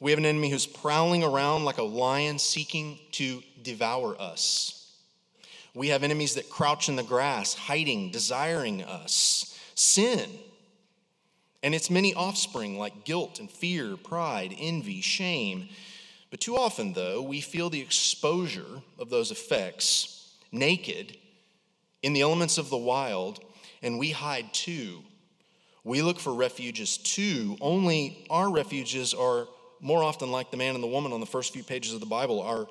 We 0.00 0.12
have 0.12 0.18
an 0.18 0.26
enemy 0.26 0.50
who's 0.50 0.66
prowling 0.66 1.22
around 1.22 1.64
like 1.64 1.78
a 1.78 1.82
lion 1.82 2.38
seeking 2.38 2.98
to 3.12 3.42
devour 3.62 4.20
us. 4.20 4.74
We 5.74 5.88
have 5.88 6.02
enemies 6.02 6.34
that 6.34 6.50
crouch 6.50 6.88
in 6.88 6.96
the 6.96 7.02
grass, 7.02 7.54
hiding, 7.54 8.10
desiring 8.10 8.82
us. 8.82 9.56
Sin 9.74 10.28
and 11.62 11.74
its 11.74 11.90
many 11.90 12.14
offspring 12.14 12.78
like 12.78 13.04
guilt 13.04 13.40
and 13.40 13.50
fear, 13.50 13.96
pride, 13.96 14.54
envy, 14.58 15.00
shame 15.00 15.68
but 16.30 16.40
too 16.40 16.56
often, 16.56 16.92
though, 16.92 17.22
we 17.22 17.40
feel 17.40 17.70
the 17.70 17.80
exposure 17.80 18.82
of 18.98 19.10
those 19.10 19.30
effects 19.30 20.34
naked 20.52 21.16
in 22.02 22.12
the 22.12 22.20
elements 22.20 22.58
of 22.58 22.70
the 22.70 22.76
wild, 22.76 23.40
and 23.82 23.98
we 23.98 24.10
hide 24.10 24.52
too. 24.52 25.02
We 25.84 26.02
look 26.02 26.18
for 26.18 26.34
refuges 26.34 26.98
too, 26.98 27.56
only 27.60 28.26
our 28.30 28.50
refuges 28.50 29.14
are 29.14 29.46
more 29.80 30.02
often 30.02 30.30
like 30.30 30.50
the 30.50 30.56
man 30.56 30.74
and 30.74 30.82
the 30.82 30.88
woman 30.88 31.12
on 31.12 31.20
the 31.20 31.26
first 31.26 31.52
few 31.52 31.62
pages 31.62 31.94
of 31.94 32.00
the 32.00 32.06
Bible. 32.06 32.42
Our, 32.42 32.68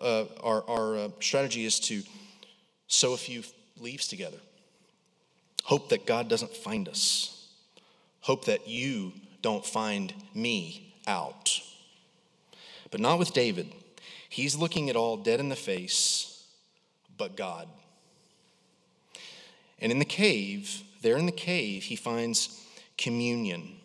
uh, 0.00 0.24
our, 0.42 0.68
our 0.68 0.96
uh, 0.96 1.08
strategy 1.20 1.64
is 1.64 1.80
to 1.80 2.02
sow 2.86 3.12
a 3.12 3.16
few 3.16 3.42
leaves 3.78 4.08
together. 4.08 4.38
Hope 5.64 5.90
that 5.90 6.06
God 6.06 6.28
doesn't 6.28 6.54
find 6.54 6.88
us. 6.88 7.48
Hope 8.20 8.46
that 8.46 8.68
you 8.68 9.12
don't 9.42 9.64
find 9.64 10.12
me 10.34 10.94
out. 11.06 11.60
But 12.90 13.00
not 13.00 13.18
with 13.18 13.32
David. 13.32 13.72
He's 14.28 14.56
looking 14.56 14.90
at 14.90 14.96
all 14.96 15.16
dead 15.16 15.40
in 15.40 15.48
the 15.48 15.56
face, 15.56 16.44
but 17.16 17.36
God. 17.36 17.68
And 19.78 19.92
in 19.92 19.98
the 19.98 20.04
cave, 20.04 20.82
there 21.02 21.16
in 21.16 21.26
the 21.26 21.32
cave, 21.32 21.84
he 21.84 21.96
finds 21.96 22.64
communion. 22.96 23.76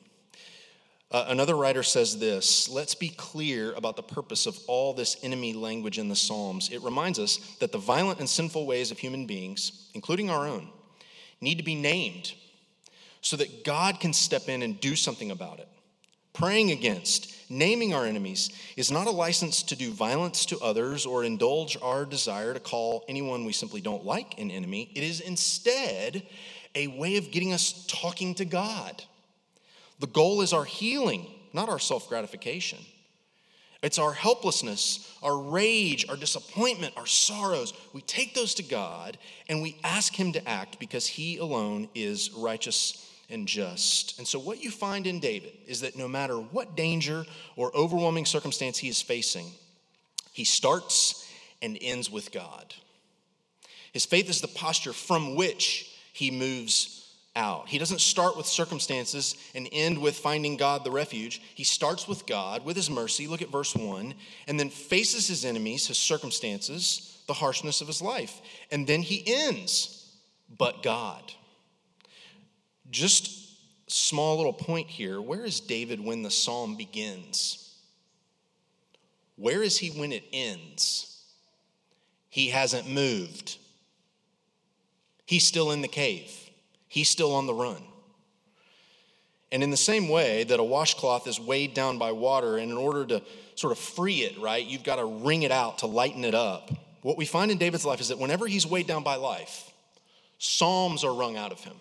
Uh, 1.11 1.25
another 1.27 1.55
writer 1.55 1.83
says 1.83 2.17
this 2.17 2.67
Let's 2.67 2.95
be 2.95 3.09
clear 3.09 3.73
about 3.73 3.95
the 3.95 4.03
purpose 4.03 4.47
of 4.47 4.57
all 4.67 4.93
this 4.93 5.17
enemy 5.23 5.53
language 5.53 5.99
in 5.99 6.09
the 6.09 6.15
Psalms. 6.15 6.69
It 6.71 6.81
reminds 6.81 7.19
us 7.19 7.37
that 7.59 7.71
the 7.71 7.77
violent 7.77 8.19
and 8.19 8.27
sinful 8.27 8.65
ways 8.65 8.89
of 8.91 8.97
human 8.97 9.27
beings, 9.27 9.89
including 9.93 10.29
our 10.29 10.47
own, 10.47 10.69
need 11.39 11.59
to 11.59 11.63
be 11.63 11.75
named 11.75 12.33
so 13.21 13.37
that 13.37 13.63
God 13.63 13.99
can 13.99 14.11
step 14.11 14.49
in 14.49 14.63
and 14.63 14.79
do 14.79 14.95
something 14.95 15.31
about 15.31 15.59
it. 15.59 15.67
Praying 16.33 16.71
against 16.71 17.32
Naming 17.49 17.93
our 17.93 18.05
enemies 18.05 18.49
is 18.77 18.91
not 18.91 19.07
a 19.07 19.11
license 19.11 19.63
to 19.63 19.75
do 19.75 19.91
violence 19.91 20.45
to 20.47 20.59
others 20.59 21.05
or 21.05 21.23
indulge 21.23 21.77
our 21.81 22.05
desire 22.05 22.53
to 22.53 22.59
call 22.59 23.03
anyone 23.07 23.45
we 23.45 23.53
simply 23.53 23.81
don't 23.81 24.05
like 24.05 24.39
an 24.39 24.51
enemy. 24.51 24.91
It 24.95 25.03
is 25.03 25.19
instead 25.19 26.23
a 26.75 26.87
way 26.87 27.17
of 27.17 27.31
getting 27.31 27.53
us 27.53 27.85
talking 27.87 28.35
to 28.35 28.45
God. 28.45 29.03
The 29.99 30.07
goal 30.07 30.41
is 30.41 30.53
our 30.53 30.65
healing, 30.65 31.27
not 31.53 31.69
our 31.69 31.79
self 31.79 32.09
gratification. 32.09 32.79
It's 33.83 33.99
our 33.99 34.13
helplessness, 34.13 35.13
our 35.21 35.37
rage, 35.37 36.05
our 36.07 36.15
disappointment, 36.15 36.93
our 36.95 37.05
sorrows. 37.05 37.73
We 37.91 37.99
take 38.01 38.33
those 38.33 38.53
to 38.55 38.63
God 38.63 39.17
and 39.49 39.61
we 39.61 39.77
ask 39.83 40.15
Him 40.15 40.31
to 40.33 40.49
act 40.49 40.79
because 40.79 41.05
He 41.05 41.37
alone 41.37 41.89
is 41.93 42.31
righteous 42.31 43.12
and 43.29 43.47
just. 43.47 44.17
And 44.17 44.27
so, 44.27 44.39
what 44.39 44.63
you 44.63 44.71
find 44.71 45.07
in 45.07 45.19
David 45.19 45.53
is 45.67 45.81
that 45.81 45.97
no 45.97 46.07
matter 46.07 46.35
what 46.35 46.75
danger 46.75 47.25
or 47.55 47.75
overwhelming 47.75 48.25
circumstance 48.25 48.77
he 48.77 48.89
is 48.89 49.01
facing, 49.01 49.51
he 50.31 50.43
starts 50.43 51.29
and 51.61 51.77
ends 51.81 52.09
with 52.09 52.31
God. 52.31 52.73
His 53.93 54.05
faith 54.05 54.29
is 54.29 54.41
the 54.41 54.47
posture 54.47 54.93
from 54.93 55.35
which 55.35 55.91
he 56.13 56.31
moves 56.31 57.03
out. 57.35 57.67
He 57.67 57.77
doesn't 57.77 58.01
start 58.01 58.37
with 58.37 58.45
circumstances 58.45 59.35
and 59.55 59.67
end 59.71 59.97
with 59.97 60.17
finding 60.17 60.57
God 60.57 60.83
the 60.83 60.91
refuge. 60.91 61.41
He 61.55 61.63
starts 61.63 62.07
with 62.07 62.25
God, 62.25 62.65
with 62.65 62.75
his 62.75 62.89
mercy. 62.89 63.27
Look 63.27 63.41
at 63.41 63.51
verse 63.51 63.75
1, 63.75 64.13
and 64.47 64.59
then 64.59 64.69
faces 64.69 65.27
his 65.27 65.45
enemies, 65.45 65.87
his 65.87 65.97
circumstances, 65.97 67.17
the 67.27 67.33
harshness 67.33 67.81
of 67.81 67.87
his 67.87 68.01
life. 68.01 68.41
And 68.71 68.85
then 68.85 69.01
he 69.01 69.23
ends, 69.25 70.11
but 70.57 70.83
God. 70.83 71.31
Just 72.93 73.91
small 73.91 74.37
little 74.37 74.53
point 74.53 74.87
here. 74.87 75.19
Where 75.19 75.43
is 75.43 75.59
David 75.59 75.99
when 75.99 76.21
the 76.21 76.29
psalm 76.29 76.75
begins? 76.77 77.75
Where 79.35 79.63
is 79.63 79.79
he 79.79 79.89
when 79.89 80.11
it 80.11 80.23
ends? 80.31 81.23
He 82.29 82.49
hasn't 82.49 82.87
moved. 82.87 83.57
He's 85.25 85.43
still 85.43 85.71
in 85.71 85.81
the 85.81 85.87
cave, 85.87 86.31
he's 86.87 87.09
still 87.09 87.33
on 87.33 87.47
the 87.47 87.53
run. 87.53 87.81
And 89.51 89.63
in 89.63 89.71
the 89.71 89.77
same 89.77 90.07
way 90.07 90.43
that 90.43 90.59
a 90.59 90.63
washcloth 90.63 91.27
is 91.27 91.39
weighed 91.39 91.73
down 91.73 91.97
by 91.97 92.11
water, 92.11 92.57
and 92.57 92.71
in 92.71 92.77
order 92.77 93.05
to 93.07 93.23
sort 93.55 93.71
of 93.71 93.79
free 93.79 94.17
it, 94.17 94.39
right, 94.39 94.65
you've 94.65 94.83
got 94.83 94.97
to 94.97 95.05
wring 95.05 95.41
it 95.41 95.51
out 95.51 95.79
to 95.79 95.87
lighten 95.87 96.25
it 96.25 96.35
up. 96.35 96.71
What 97.01 97.17
we 97.17 97.25
find 97.25 97.49
in 97.49 97.57
David's 97.57 97.85
life 97.85 98.01
is 98.01 98.09
that 98.09 98.19
whenever 98.19 98.45
he's 98.45 98.67
weighed 98.67 98.87
down 98.87 99.03
by 99.03 99.15
life, 99.15 99.71
psalms 100.37 101.03
are 101.03 101.13
wrung 101.13 101.37
out 101.37 101.51
of 101.51 101.59
him. 101.59 101.75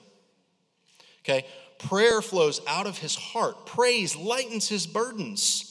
Okay? 1.25 1.47
Prayer 1.79 2.23
flows 2.23 2.61
out 2.67 2.87
of 2.87 2.99
his 2.99 3.15
heart. 3.15 3.67
Praise 3.67 4.17
lightens 4.17 4.69
his 4.69 4.87
burdens. 4.87 5.69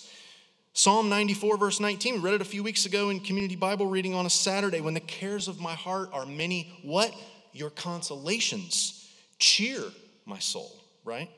Psalm 0.73 1.09
94, 1.09 1.57
verse 1.57 1.79
19, 1.79 2.15
we 2.15 2.19
read 2.21 2.33
it 2.33 2.41
a 2.41 2.45
few 2.45 2.63
weeks 2.63 2.85
ago 2.85 3.09
in 3.09 3.19
community 3.19 3.57
Bible 3.57 3.87
reading 3.87 4.13
on 4.13 4.25
a 4.25 4.29
Saturday. 4.29 4.79
When 4.79 4.93
the 4.93 5.01
cares 5.01 5.47
of 5.49 5.59
my 5.59 5.73
heart 5.73 6.09
are 6.13 6.25
many, 6.25 6.71
what? 6.81 7.13
Your 7.51 7.69
consolations 7.69 9.09
cheer 9.37 9.83
my 10.25 10.39
soul, 10.39 10.71
right? 11.03 11.29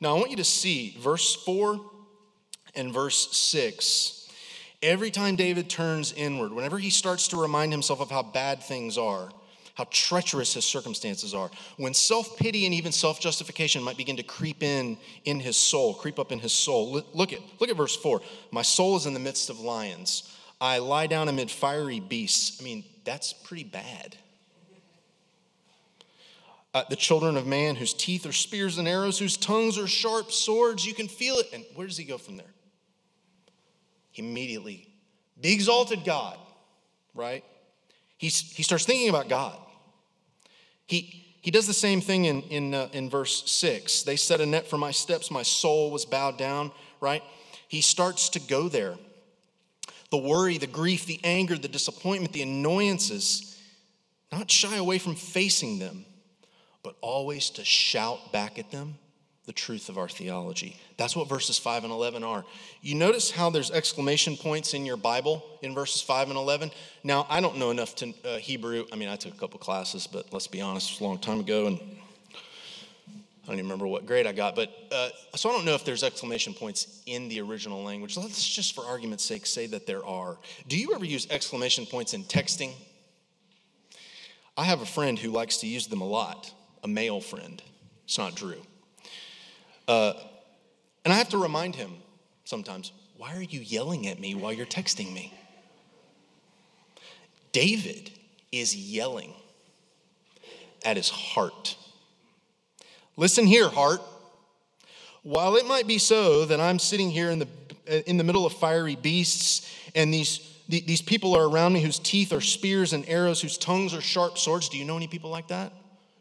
Now, 0.00 0.16
I 0.16 0.18
want 0.18 0.30
you 0.30 0.36
to 0.38 0.44
see 0.44 0.96
verse 0.98 1.34
4 1.44 1.80
and 2.74 2.92
verse 2.92 3.36
6. 3.36 4.28
Every 4.82 5.10
time 5.10 5.36
David 5.36 5.70
turns 5.70 6.12
inward, 6.12 6.52
whenever 6.52 6.78
he 6.78 6.90
starts 6.90 7.28
to 7.28 7.40
remind 7.40 7.72
himself 7.72 8.00
of 8.00 8.10
how 8.10 8.22
bad 8.22 8.62
things 8.62 8.98
are, 8.98 9.30
how 9.76 9.86
treacherous 9.90 10.54
his 10.54 10.64
circumstances 10.64 11.34
are, 11.34 11.50
when 11.76 11.94
self 11.94 12.36
pity 12.36 12.64
and 12.64 12.74
even 12.74 12.92
self 12.92 13.20
justification 13.20 13.82
might 13.82 13.96
begin 13.96 14.16
to 14.16 14.22
creep 14.22 14.62
in 14.62 14.98
in 15.24 15.38
his 15.38 15.56
soul, 15.56 15.94
creep 15.94 16.18
up 16.18 16.32
in 16.32 16.38
his 16.38 16.52
soul. 16.52 17.02
Look 17.12 17.32
at, 17.32 17.40
look 17.60 17.70
at 17.70 17.76
verse 17.76 17.96
4. 17.96 18.20
My 18.50 18.62
soul 18.62 18.96
is 18.96 19.06
in 19.06 19.14
the 19.14 19.20
midst 19.20 19.50
of 19.50 19.60
lions. 19.60 20.34
I 20.60 20.78
lie 20.78 21.06
down 21.06 21.28
amid 21.28 21.50
fiery 21.50 22.00
beasts. 22.00 22.60
I 22.60 22.64
mean, 22.64 22.84
that's 23.04 23.32
pretty 23.32 23.64
bad 23.64 24.16
uh, 26.76 26.84
the 26.90 26.96
children 26.96 27.38
of 27.38 27.46
man, 27.46 27.74
whose 27.74 27.94
teeth 27.94 28.26
are 28.26 28.32
spears 28.32 28.76
and 28.76 28.86
arrows, 28.86 29.18
whose 29.18 29.38
tongues 29.38 29.78
are 29.78 29.86
sharp 29.86 30.30
swords. 30.30 30.84
You 30.84 30.92
can 30.92 31.08
feel 31.08 31.36
it. 31.36 31.46
And 31.54 31.64
where 31.74 31.86
does 31.86 31.96
he 31.96 32.04
go 32.04 32.18
from 32.18 32.36
there? 32.36 32.52
He 34.12 34.20
immediately, 34.20 34.86
be 35.40 35.54
exalted 35.54 36.04
God, 36.04 36.36
right? 37.14 37.42
He's, 38.18 38.52
he 38.52 38.62
starts 38.62 38.84
thinking 38.84 39.08
about 39.08 39.30
God. 39.30 39.58
He, 40.86 41.36
he 41.40 41.50
does 41.50 41.66
the 41.66 41.74
same 41.74 42.00
thing 42.00 42.24
in, 42.24 42.42
in, 42.42 42.74
uh, 42.74 42.88
in 42.92 43.10
verse 43.10 43.50
6. 43.50 44.02
They 44.02 44.16
set 44.16 44.40
a 44.40 44.46
net 44.46 44.66
for 44.66 44.78
my 44.78 44.90
steps, 44.90 45.30
my 45.30 45.42
soul 45.42 45.90
was 45.90 46.04
bowed 46.04 46.38
down, 46.38 46.72
right? 47.00 47.22
He 47.68 47.80
starts 47.80 48.28
to 48.30 48.40
go 48.40 48.68
there. 48.68 48.96
The 50.10 50.18
worry, 50.18 50.56
the 50.56 50.68
grief, 50.68 51.06
the 51.06 51.20
anger, 51.24 51.58
the 51.58 51.68
disappointment, 51.68 52.32
the 52.32 52.42
annoyances, 52.42 53.60
not 54.30 54.50
shy 54.50 54.76
away 54.76 54.98
from 54.98 55.16
facing 55.16 55.78
them 55.78 56.04
but 56.86 56.94
always 57.00 57.50
to 57.50 57.64
shout 57.64 58.30
back 58.30 58.60
at 58.60 58.70
them 58.70 58.96
the 59.46 59.52
truth 59.52 59.88
of 59.88 59.96
our 59.96 60.08
theology. 60.08 60.76
That's 60.96 61.14
what 61.14 61.28
verses 61.28 61.58
5 61.58 61.84
and 61.84 61.92
11 61.92 62.24
are. 62.24 62.44
You 62.82 62.96
notice 62.96 63.30
how 63.30 63.48
there's 63.48 63.70
exclamation 63.70 64.36
points 64.36 64.74
in 64.74 64.84
your 64.84 64.96
Bible 64.96 65.42
in 65.62 65.74
verses 65.74 66.02
5 66.02 66.28
and 66.28 66.36
11? 66.36 66.72
Now, 67.04 67.26
I 67.30 67.40
don't 67.40 67.56
know 67.56 67.70
enough 67.70 67.94
to 67.96 68.12
uh, 68.24 68.38
Hebrew. 68.38 68.86
I 68.92 68.96
mean, 68.96 69.08
I 69.08 69.16
took 69.16 69.34
a 69.34 69.38
couple 69.38 69.58
classes, 69.60 70.06
but 70.06 70.32
let's 70.32 70.48
be 70.48 70.60
honest, 70.60 70.90
it 70.90 70.94
was 70.94 71.00
a 71.00 71.04
long 71.04 71.18
time 71.18 71.40
ago, 71.40 71.68
and 71.68 71.78
I 71.78 73.46
don't 73.46 73.54
even 73.54 73.66
remember 73.66 73.86
what 73.86 74.04
grade 74.04 74.26
I 74.26 74.32
got. 74.32 74.56
But 74.56 74.74
uh, 74.90 75.10
so 75.36 75.48
I 75.48 75.52
don't 75.52 75.64
know 75.64 75.74
if 75.74 75.84
there's 75.84 76.02
exclamation 76.02 76.52
points 76.52 77.02
in 77.06 77.28
the 77.28 77.40
original 77.40 77.84
language. 77.84 78.16
Let's 78.16 78.46
just, 78.46 78.74
for 78.74 78.84
argument's 78.84 79.24
sake, 79.24 79.46
say 79.46 79.66
that 79.68 79.86
there 79.86 80.04
are. 80.04 80.38
Do 80.66 80.76
you 80.76 80.92
ever 80.94 81.04
use 81.04 81.28
exclamation 81.30 81.86
points 81.86 82.14
in 82.14 82.24
texting? 82.24 82.72
I 84.56 84.64
have 84.64 84.80
a 84.80 84.86
friend 84.86 85.18
who 85.18 85.30
likes 85.30 85.58
to 85.58 85.66
use 85.66 85.86
them 85.86 86.00
a 86.00 86.06
lot 86.06 86.52
a 86.86 86.88
male 86.88 87.20
friend. 87.20 87.60
It's 88.04 88.16
not 88.16 88.36
Drew. 88.36 88.62
Uh, 89.88 90.14
and 91.04 91.12
I 91.12 91.16
have 91.16 91.28
to 91.30 91.38
remind 91.38 91.76
him 91.76 91.92
sometimes 92.44 92.92
why 93.16 93.34
are 93.34 93.42
you 93.42 93.60
yelling 93.60 94.06
at 94.06 94.20
me 94.20 94.34
while 94.34 94.52
you're 94.52 94.66
texting 94.66 95.12
me? 95.12 95.32
David 97.52 98.10
is 98.52 98.76
yelling 98.76 99.32
at 100.84 100.96
his 100.96 101.08
heart. 101.08 101.76
Listen 103.16 103.46
here, 103.46 103.68
heart. 103.68 104.00
While 105.22 105.56
it 105.56 105.66
might 105.66 105.86
be 105.86 105.98
so 105.98 106.44
that 106.44 106.60
I'm 106.60 106.78
sitting 106.78 107.10
here 107.10 107.30
in 107.30 107.38
the, 107.38 108.10
in 108.10 108.18
the 108.18 108.24
middle 108.24 108.44
of 108.44 108.52
fiery 108.52 108.94
beasts 108.94 109.72
and 109.94 110.12
these, 110.12 110.40
these 110.68 111.00
people 111.00 111.34
are 111.34 111.48
around 111.48 111.72
me 111.72 111.80
whose 111.80 111.98
teeth 111.98 112.32
are 112.32 112.40
spears 112.40 112.92
and 112.92 113.08
arrows, 113.08 113.40
whose 113.40 113.56
tongues 113.56 113.94
are 113.94 114.02
sharp 114.02 114.36
swords, 114.38 114.68
do 114.68 114.76
you 114.76 114.84
know 114.84 114.96
any 114.96 115.08
people 115.08 115.30
like 115.30 115.48
that? 115.48 115.72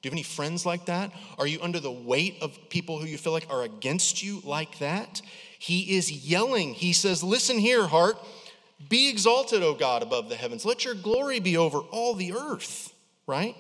Do 0.02 0.08
you 0.08 0.12
have 0.12 0.14
any 0.14 0.24
friends 0.24 0.66
like 0.66 0.86
that? 0.86 1.12
Are 1.40 1.48
you 1.48 1.60
under 1.62 1.80
the 1.80 1.92
weight 1.92 2.38
of 2.42 2.70
people 2.70 3.00
who 3.00 3.08
you 3.08 3.18
feel 3.18 3.34
like 3.34 3.48
are 3.50 3.64
against 3.64 4.22
you 4.22 4.42
like 4.44 4.78
that? 4.80 5.22
He 5.58 5.96
is 5.96 6.12
yelling. 6.12 6.74
He 6.74 6.94
says, 6.94 7.24
Listen 7.24 7.58
here, 7.58 7.88
heart. 7.88 8.18
Be 8.90 9.10
exalted, 9.10 9.64
O 9.64 9.74
God, 9.74 10.04
above 10.04 10.30
the 10.30 10.36
heavens. 10.36 10.66
Let 10.66 10.86
your 10.86 10.96
glory 10.96 11.40
be 11.40 11.58
over 11.58 11.80
all 11.80 12.14
the 12.14 12.34
earth, 12.34 12.94
right? 13.26 13.56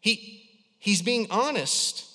He, 0.00 0.48
he's 0.78 1.02
being 1.02 1.26
honest, 1.30 2.06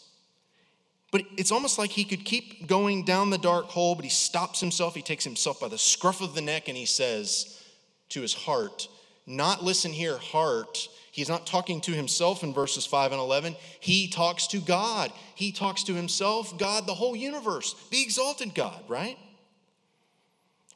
but 1.11 1.21
it's 1.37 1.51
almost 1.51 1.77
like 1.77 1.91
he 1.91 2.03
could 2.03 2.25
keep 2.25 2.67
going 2.67 3.05
down 3.05 3.29
the 3.29 3.37
dark 3.37 3.67
hole, 3.67 3.95
but 3.95 4.03
he 4.03 4.11
stops 4.11 4.59
himself. 4.59 4.95
He 4.95 5.01
takes 5.01 5.23
himself 5.23 5.59
by 5.61 5.69
the 5.69 5.77
scruff 5.77 6.19
of 6.19 6.35
the 6.35 6.41
neck 6.41 6.67
and 6.67 6.75
he 6.75 6.85
says 6.85 7.63
to 8.09 8.21
his 8.21 8.33
heart, 8.33 8.89
Not 9.25 9.63
listen 9.63 9.93
here, 9.93 10.17
heart 10.17 10.89
He's 11.15 11.29
not 11.29 11.47
talking 11.47 11.79
to 11.79 11.93
himself 11.93 12.43
in 12.43 12.53
verses 12.53 12.85
5 12.85 13.13
and 13.13 13.21
11. 13.21 13.55
He 13.79 14.09
talks 14.09 14.47
to 14.47 14.59
God. 14.59 15.13
He 15.33 15.53
talks 15.53 15.83
to 15.83 15.93
himself, 15.93 16.57
God, 16.57 16.85
the 16.85 16.93
whole 16.93 17.15
universe. 17.15 17.73
Be 17.89 18.03
exalted, 18.03 18.53
God, 18.53 18.83
right? 18.89 19.17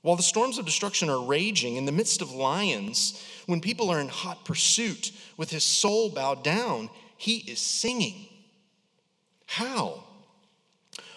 While 0.01 0.15
the 0.15 0.23
storms 0.23 0.57
of 0.57 0.65
destruction 0.65 1.09
are 1.09 1.21
raging 1.21 1.75
in 1.75 1.83
the 1.83 1.91
midst 1.91 2.21
of 2.21 2.31
lions, 2.31 3.21
when 3.47 3.59
people 3.59 3.89
are 3.89 3.99
in 3.99 4.07
hot 4.07 4.45
pursuit 4.45 5.11
with 5.35 5.49
his 5.49 5.65
soul 5.65 6.09
bowed 6.09 6.41
down, 6.41 6.89
he 7.17 7.39
is 7.39 7.59
singing. 7.59 8.29
How? 9.45 10.05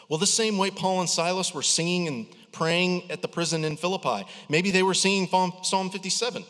Well, 0.08 0.18
the 0.18 0.26
same 0.26 0.58
way 0.58 0.72
Paul 0.72 0.98
and 0.98 1.08
Silas 1.08 1.54
were 1.54 1.62
singing 1.62 2.08
and 2.08 2.26
praying 2.50 3.08
at 3.08 3.22
the 3.22 3.28
prison 3.28 3.64
in 3.64 3.76
Philippi. 3.76 4.26
Maybe 4.48 4.72
they 4.72 4.82
were 4.82 4.94
singing 4.94 5.28
Psalm 5.62 5.90
57. 5.90 6.44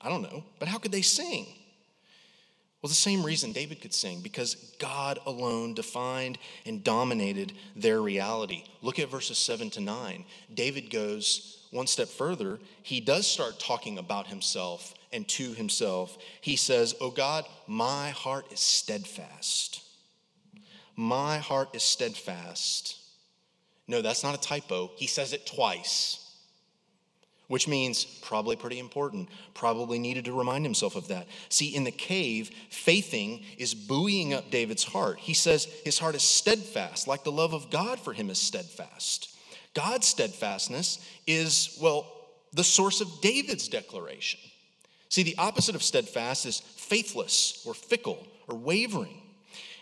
I 0.00 0.08
don't 0.08 0.22
know. 0.22 0.42
But 0.58 0.66
how 0.66 0.78
could 0.78 0.90
they 0.90 1.02
sing? 1.02 1.46
Well, 2.82 2.88
the 2.88 2.96
same 2.96 3.24
reason 3.24 3.52
David 3.52 3.80
could 3.80 3.94
sing, 3.94 4.20
because 4.22 4.56
God 4.80 5.20
alone 5.24 5.72
defined 5.72 6.36
and 6.66 6.82
dominated 6.82 7.52
their 7.76 8.02
reality. 8.02 8.64
Look 8.82 8.98
at 8.98 9.08
verses 9.08 9.38
7 9.38 9.70
to 9.70 9.80
9. 9.80 10.24
David 10.52 10.90
goes 10.90 11.68
one 11.70 11.86
step 11.86 12.08
further. 12.08 12.58
He 12.82 13.00
does 13.00 13.24
start 13.26 13.60
talking 13.60 13.98
about 13.98 14.26
himself 14.26 14.94
and 15.12 15.28
to 15.28 15.52
himself. 15.52 16.18
He 16.40 16.56
says, 16.56 16.96
Oh 17.00 17.10
God, 17.10 17.44
my 17.68 18.10
heart 18.10 18.52
is 18.52 18.58
steadfast. 18.58 19.80
My 20.96 21.38
heart 21.38 21.68
is 21.74 21.84
steadfast. 21.84 22.98
No, 23.86 24.02
that's 24.02 24.24
not 24.24 24.34
a 24.34 24.40
typo. 24.40 24.90
He 24.96 25.06
says 25.06 25.32
it 25.32 25.46
twice 25.46 26.21
which 27.52 27.68
means 27.68 28.06
probably 28.06 28.56
pretty 28.56 28.78
important, 28.78 29.28
probably 29.52 29.98
needed 29.98 30.24
to 30.24 30.32
remind 30.32 30.64
himself 30.64 30.96
of 30.96 31.08
that. 31.08 31.26
See, 31.50 31.76
in 31.76 31.84
the 31.84 31.90
cave, 31.90 32.50
faithing 32.70 33.44
is 33.58 33.74
buoying 33.74 34.32
up 34.32 34.50
David's 34.50 34.84
heart. 34.84 35.18
He 35.18 35.34
says 35.34 35.66
his 35.84 35.98
heart 35.98 36.14
is 36.14 36.22
steadfast, 36.22 37.06
like 37.06 37.24
the 37.24 37.30
love 37.30 37.52
of 37.52 37.68
God 37.68 38.00
for 38.00 38.14
him 38.14 38.30
is 38.30 38.38
steadfast. 38.38 39.36
God's 39.74 40.06
steadfastness 40.06 41.06
is, 41.26 41.78
well, 41.78 42.10
the 42.54 42.64
source 42.64 43.02
of 43.02 43.20
David's 43.20 43.68
declaration. 43.68 44.40
See, 45.10 45.22
the 45.22 45.36
opposite 45.36 45.74
of 45.74 45.82
steadfast 45.82 46.46
is 46.46 46.60
faithless 46.60 47.62
or 47.66 47.74
fickle 47.74 48.26
or 48.48 48.56
wavering. 48.56 49.21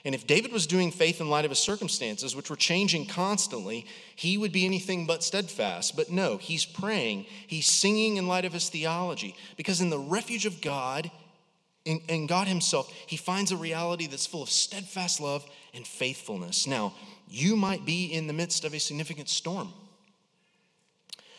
And 0.05 0.15
if 0.15 0.27
David 0.27 0.53
was 0.53 0.67
doing 0.67 0.91
faith 0.91 1.21
in 1.21 1.29
light 1.29 1.45
of 1.45 1.51
his 1.51 1.59
circumstances, 1.59 2.35
which 2.35 2.49
were 2.49 2.57
changing 2.57 3.07
constantly, 3.07 3.87
he 4.17 4.39
would 4.39 4.53
be 4.53 4.65
anything 4.65 5.07
but 5.07 5.23
steadfast. 5.23 5.95
But 5.95 6.11
no, 6.11 6.39
he's 6.39 6.65
praying, 6.65 7.27
he's 7.47 7.67
singing 7.67 8.17
in 8.17 8.27
light 8.27 8.45
of 8.45 8.53
his 8.53 8.69
theology, 8.71 9.35
because 9.57 9.81
in 9.81 9.91
the 9.91 9.99
refuge 9.99 10.47
of 10.47 10.63
God, 10.63 11.11
in, 11.85 12.27
God 12.27 12.47
himself, 12.47 12.91
he 13.07 13.17
finds 13.17 13.53
a 13.53 13.57
reality 13.57 14.07
that's 14.07 14.27
full 14.27 14.43
of 14.43 14.51
steadfast 14.51 15.21
love 15.21 15.45
and 15.75 15.87
faithfulness. 15.87 16.67
Now, 16.67 16.95
you 17.29 17.57
might 17.57 17.85
be 17.85 18.07
in 18.07 18.27
the 18.27 18.33
midst 18.33 18.65
of 18.65 18.75
a 18.75 18.81
significant 18.81 19.29
storm. 19.29 19.73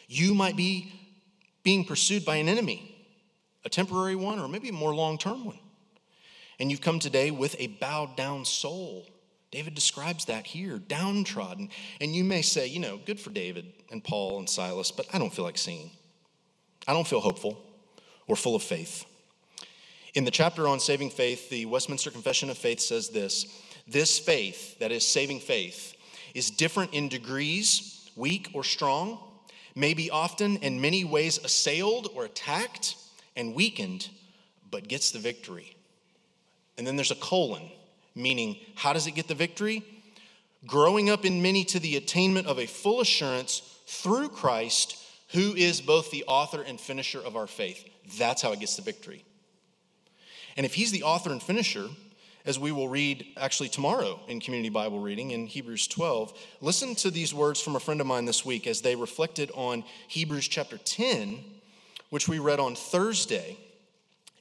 You 0.08 0.34
might 0.34 0.56
be 0.56 0.94
being 1.64 1.86
pursued 1.86 2.26
by 2.26 2.38
an 2.38 2.48
enemy, 2.48 2.96
a 3.66 3.70
temporary 3.70 4.16
one, 4.16 4.40
or 4.40 4.48
maybe 4.48 4.70
a 4.70 4.74
more 4.74 4.94
long 4.94 5.18
term 5.18 5.46
one 5.46 5.60
and 6.62 6.70
you've 6.70 6.80
come 6.80 7.00
today 7.00 7.32
with 7.32 7.56
a 7.58 7.66
bowed 7.66 8.16
down 8.16 8.46
soul. 8.46 9.08
David 9.50 9.74
describes 9.74 10.26
that 10.26 10.46
here, 10.46 10.78
downtrodden. 10.78 11.70
And 12.00 12.16
you 12.16 12.24
may 12.24 12.44
say, 12.44 12.68
you 12.68 12.80
know, 12.80 13.00
good 13.04 13.20
for 13.20 13.32
David 13.32 13.66
and 13.90 14.04
Paul 14.04 14.38
and 14.38 14.48
Silas, 14.48 14.92
but 14.92 15.08
I 15.12 15.18
don't 15.18 15.34
feel 15.34 15.44
like 15.44 15.58
singing. 15.58 15.90
I 16.88 16.94
don't 16.94 17.08
feel 17.08 17.20
hopeful 17.20 17.60
or 18.28 18.36
full 18.36 18.56
of 18.56 18.62
faith. 18.62 19.06
In 20.14 20.24
the 20.24 20.30
chapter 20.30 20.68
on 20.68 20.80
saving 20.80 21.10
faith, 21.10 21.50
the 21.50 21.66
Westminster 21.66 22.12
Confession 22.12 22.52
of 22.52 22.60
Faith 22.60 22.80
says 22.80 23.10
this 23.10 23.48
This 23.88 24.20
faith, 24.20 24.78
that 24.78 24.92
is 24.92 25.06
saving 25.06 25.40
faith, 25.40 25.96
is 26.36 26.52
different 26.52 26.94
in 26.94 27.10
degrees, 27.10 28.12
weak 28.16 28.52
or 28.54 28.64
strong, 28.64 29.18
may 29.74 29.96
be 29.96 30.12
often 30.12 30.58
in 30.58 30.80
many 30.80 31.06
ways 31.06 31.40
assailed 31.44 32.10
or 32.14 32.26
attacked 32.26 32.98
and 33.36 33.56
weakened, 33.56 34.10
but 34.70 34.88
gets 34.88 35.10
the 35.10 35.18
victory. 35.18 35.76
And 36.82 36.88
then 36.88 36.96
there's 36.96 37.12
a 37.12 37.16
colon, 37.16 37.70
meaning 38.16 38.58
how 38.74 38.92
does 38.92 39.06
it 39.06 39.12
get 39.12 39.28
the 39.28 39.36
victory? 39.36 39.84
Growing 40.66 41.12
up 41.12 41.26
in 41.26 41.40
many 41.40 41.64
to 41.66 41.80
the 41.80 41.96
attainment 41.96 42.48
of 42.48 42.58
a 42.58 42.66
full 42.66 43.02
assurance 43.02 43.62
through 43.86 44.30
Christ, 44.30 44.98
who 45.34 45.54
is 45.54 45.80
both 45.80 46.10
the 46.10 46.24
author 46.24 46.64
and 46.64 46.82
finisher 46.82 47.20
of 47.20 47.36
our 47.36 47.46
faith. 47.46 47.88
That's 48.18 48.42
how 48.42 48.52
it 48.52 48.62
gets 48.62 48.78
the 48.78 48.82
victory. 48.82 49.24
And 50.58 50.66
if 50.66 50.74
he's 50.74 50.92
the 50.92 51.04
author 51.04 51.32
and 51.32 51.40
finisher, 51.40 51.88
as 52.48 52.58
we 52.58 52.72
will 52.72 52.88
read 52.88 53.28
actually 53.38 53.70
tomorrow 53.70 54.20
in 54.28 54.40
community 54.40 54.70
Bible 54.70 55.02
reading 55.02 55.30
in 55.30 55.46
Hebrews 55.46 55.86
12, 55.86 56.34
listen 56.62 56.96
to 56.96 57.12
these 57.12 57.32
words 57.32 57.62
from 57.62 57.76
a 57.76 57.80
friend 57.80 58.02
of 58.02 58.08
mine 58.08 58.26
this 58.26 58.44
week 58.44 58.66
as 58.66 58.82
they 58.82 58.96
reflected 58.96 59.52
on 59.54 59.84
Hebrews 60.08 60.48
chapter 60.48 60.80
10, 60.80 61.44
which 62.10 62.28
we 62.28 62.40
read 62.40 62.60
on 62.60 62.74
Thursday. 62.74 63.60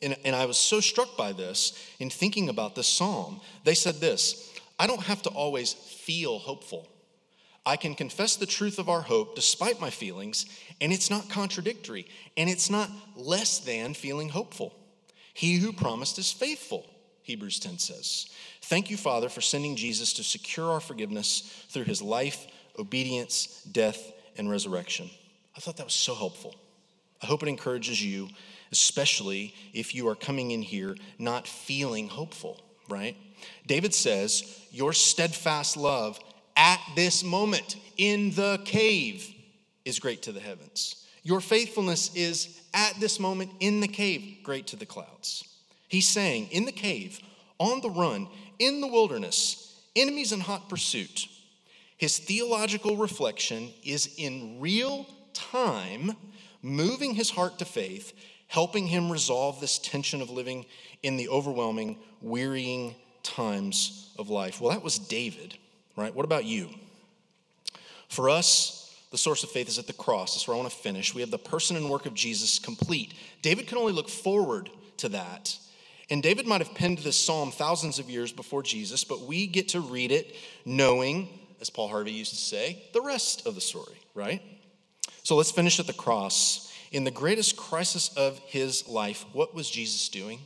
And, 0.03 0.17
and 0.25 0.35
I 0.35 0.47
was 0.47 0.57
so 0.57 0.81
struck 0.81 1.17
by 1.17 1.33
this 1.33 1.73
in 1.99 2.11
thinking 2.11 2.49
about 2.49 2.75
this 2.75 2.89
psalm. 2.89 3.41
They 3.65 3.75
said 3.75 3.97
this 3.97 4.51
I 4.79 4.87
don't 4.87 5.03
have 5.03 5.23
to 5.23 5.31
always 5.31 5.73
feel 5.73 6.39
hopeful. 6.39 6.89
I 7.67 7.77
can 7.77 7.95
confess 7.95 8.37
the 8.37 8.47
truth 8.47 8.79
of 8.79 8.89
our 8.89 9.03
hope 9.03 9.35
despite 9.35 9.81
my 9.81 9.91
feelings, 9.91 10.47
and 10.81 10.93
it's 10.93 11.11
not 11.11 11.29
contradictory, 11.29 12.07
and 12.37 12.49
it's 12.49 12.71
not 12.71 12.91
less 13.15 13.59
than 13.59 13.93
feeling 13.93 14.31
hopeful. 14.31 14.75
He 15.35 15.57
who 15.57 15.73
promised 15.73 16.19
is 16.19 16.33
faithful, 16.33 16.87
Hebrews 17.23 17.61
10 17.61 17.79
says. 17.79 18.27
Thank 18.63 18.91
you, 18.91 18.97
Father, 18.97 19.29
for 19.29 19.43
sending 19.43 19.77
Jesus 19.77 20.15
to 20.15 20.25
secure 20.25 20.71
our 20.71 20.81
forgiveness 20.81 21.67
through 21.69 21.85
his 21.85 22.01
life, 22.01 22.47
obedience, 22.79 23.63
death, 23.71 24.13
and 24.37 24.51
resurrection. 24.51 25.11
I 25.57 25.61
thought 25.61 25.77
that 25.77 25.87
was 25.87 25.95
so 25.95 26.15
helpful. 26.15 26.55
I 27.23 27.27
hope 27.27 27.43
it 27.43 27.49
encourages 27.49 28.03
you, 28.03 28.29
especially 28.73 29.55
if 29.73 29.95
you 29.95 30.09
are 30.09 30.15
coming 30.15 30.51
in 30.51 30.63
here 30.63 30.97
not 31.19 31.47
feeling 31.47 32.09
hopeful, 32.09 32.61
right? 32.89 33.17
David 33.67 33.95
says, 33.95 34.61
Your 34.71 34.93
steadfast 34.93 35.77
love 35.77 36.19
at 36.57 36.81
this 36.95 37.25
moment 37.25 37.77
in 37.97 38.31
the 38.33 38.61
cave 38.65 39.29
is 39.85 39.99
great 39.99 40.23
to 40.23 40.33
the 40.33 40.41
heavens. 40.41 41.07
Your 41.23 41.41
faithfulness 41.41 42.15
is 42.15 42.61
at 42.73 42.95
this 42.99 43.21
moment 43.21 43.51
in 43.61 43.81
the 43.81 43.89
cave, 43.89 44.39
great 44.43 44.69
to 44.69 44.77
the 44.77 44.87
clouds. 44.87 45.45
He's 45.89 46.09
saying, 46.09 46.49
in 46.51 46.65
the 46.65 46.73
cave, 46.73 47.21
on 47.59 47.81
the 47.81 47.91
run, 47.91 48.29
in 48.59 48.81
the 48.81 48.87
wilderness, 48.87 49.81
enemies 49.97 50.33
in 50.33 50.41
hot 50.41 50.69
pursuit. 50.69 51.27
His 51.97 52.19
theological 52.19 52.97
reflection 52.97 53.71
is 53.85 54.15
in 54.17 54.61
real 54.61 55.07
time, 55.35 56.17
moving 56.63 57.15
his 57.15 57.31
heart 57.31 57.59
to 57.59 57.65
faith, 57.65 58.13
helping 58.51 58.89
him 58.89 59.13
resolve 59.13 59.61
this 59.61 59.79
tension 59.79 60.21
of 60.21 60.29
living 60.29 60.67
in 61.05 61.17
the 61.17 61.29
overwhelming, 61.29 61.97
wearying 62.21 62.97
times 63.23 64.13
of 64.19 64.29
life. 64.29 64.61
Well, 64.61 64.73
that 64.73 64.83
was 64.83 64.99
David, 64.99 65.57
right? 65.97 66.13
What 66.13 66.25
about 66.25 66.45
you? 66.45 66.69
For 68.09 68.29
us, 68.29 68.93
the 69.13 69.19
source 69.19 69.45
of 69.45 69.51
faith 69.51 69.69
is 69.69 69.79
at 69.79 69.87
the 69.87 69.93
cross. 69.93 70.35
That's 70.35 70.49
where 70.49 70.57
I 70.57 70.61
want 70.61 70.69
to 70.69 70.77
finish. 70.77 71.15
We 71.15 71.21
have 71.21 71.31
the 71.31 71.39
person 71.39 71.77
and 71.77 71.89
work 71.89 72.07
of 72.07 72.15
Jesus 72.15 72.59
complete. 72.59 73.15
David 73.41 73.69
can 73.69 73.79
only 73.79 73.93
look 73.93 74.09
forward 74.09 74.69
to 74.97 75.09
that. 75.11 75.57
And 76.11 76.21
David 76.21 76.45
might 76.45 76.61
have 76.61 76.75
penned 76.75 76.99
this 76.99 77.25
psalm 77.25 77.53
thousands 77.53 78.01
of 78.01 78.11
years 78.11 78.33
before 78.33 78.65
Jesus, 78.65 79.05
but 79.05 79.21
we 79.21 79.47
get 79.47 79.69
to 79.69 79.81
read 79.81 80.11
it 80.11 80.35
knowing, 80.65 81.29
as 81.61 81.71
Paul 81.71 81.87
Harvey 81.87 82.11
used 82.11 82.33
to 82.33 82.37
say, 82.37 82.83
the 82.95 83.01
rest 83.01 83.47
of 83.47 83.55
the 83.55 83.61
story, 83.61 83.97
right? 84.13 84.43
So 85.23 85.37
let's 85.37 85.53
finish 85.53 85.79
at 85.79 85.87
the 85.87 85.93
cross. 85.93 86.70
In 86.91 87.05
the 87.05 87.11
greatest 87.11 87.57
crisis 87.57 88.11
of 88.17 88.39
his 88.41 88.89
life, 88.89 89.25
what 89.33 89.55
was 89.55 89.71
Jesus 89.71 90.09
doing? 90.09 90.41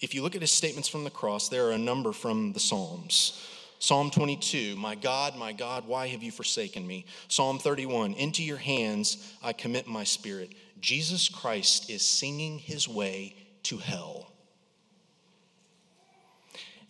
If 0.00 0.14
you 0.14 0.22
look 0.22 0.34
at 0.34 0.40
his 0.40 0.52
statements 0.52 0.88
from 0.88 1.04
the 1.04 1.10
cross, 1.10 1.48
there 1.48 1.66
are 1.66 1.72
a 1.72 1.78
number 1.78 2.12
from 2.12 2.52
the 2.52 2.60
Psalms. 2.60 3.48
Psalm 3.80 4.10
22, 4.10 4.74
my 4.76 4.96
God, 4.96 5.36
my 5.36 5.52
God, 5.52 5.86
why 5.86 6.08
have 6.08 6.22
you 6.22 6.32
forsaken 6.32 6.84
me? 6.84 7.04
Psalm 7.28 7.60
31, 7.60 8.14
into 8.14 8.42
your 8.42 8.56
hands 8.56 9.32
I 9.42 9.52
commit 9.52 9.86
my 9.86 10.02
spirit. 10.02 10.52
Jesus 10.80 11.28
Christ 11.28 11.88
is 11.88 12.02
singing 12.02 12.58
his 12.58 12.88
way 12.88 13.36
to 13.64 13.78
hell. 13.78 14.32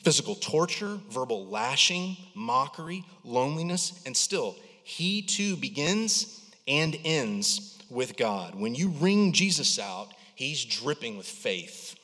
Physical 0.02 0.34
torture, 0.34 0.98
verbal 1.10 1.46
lashing, 1.46 2.16
mockery, 2.34 3.04
loneliness, 3.24 4.00
and 4.06 4.16
still, 4.16 4.56
he 4.84 5.20
too 5.20 5.56
begins 5.56 6.37
and 6.68 6.96
ends 7.04 7.82
with 7.90 8.16
God. 8.16 8.54
When 8.54 8.74
you 8.74 8.88
wring 8.88 9.32
Jesus 9.32 9.78
out, 9.78 10.08
he's 10.34 10.64
dripping 10.64 11.16
with 11.16 11.26
faith. 11.26 11.96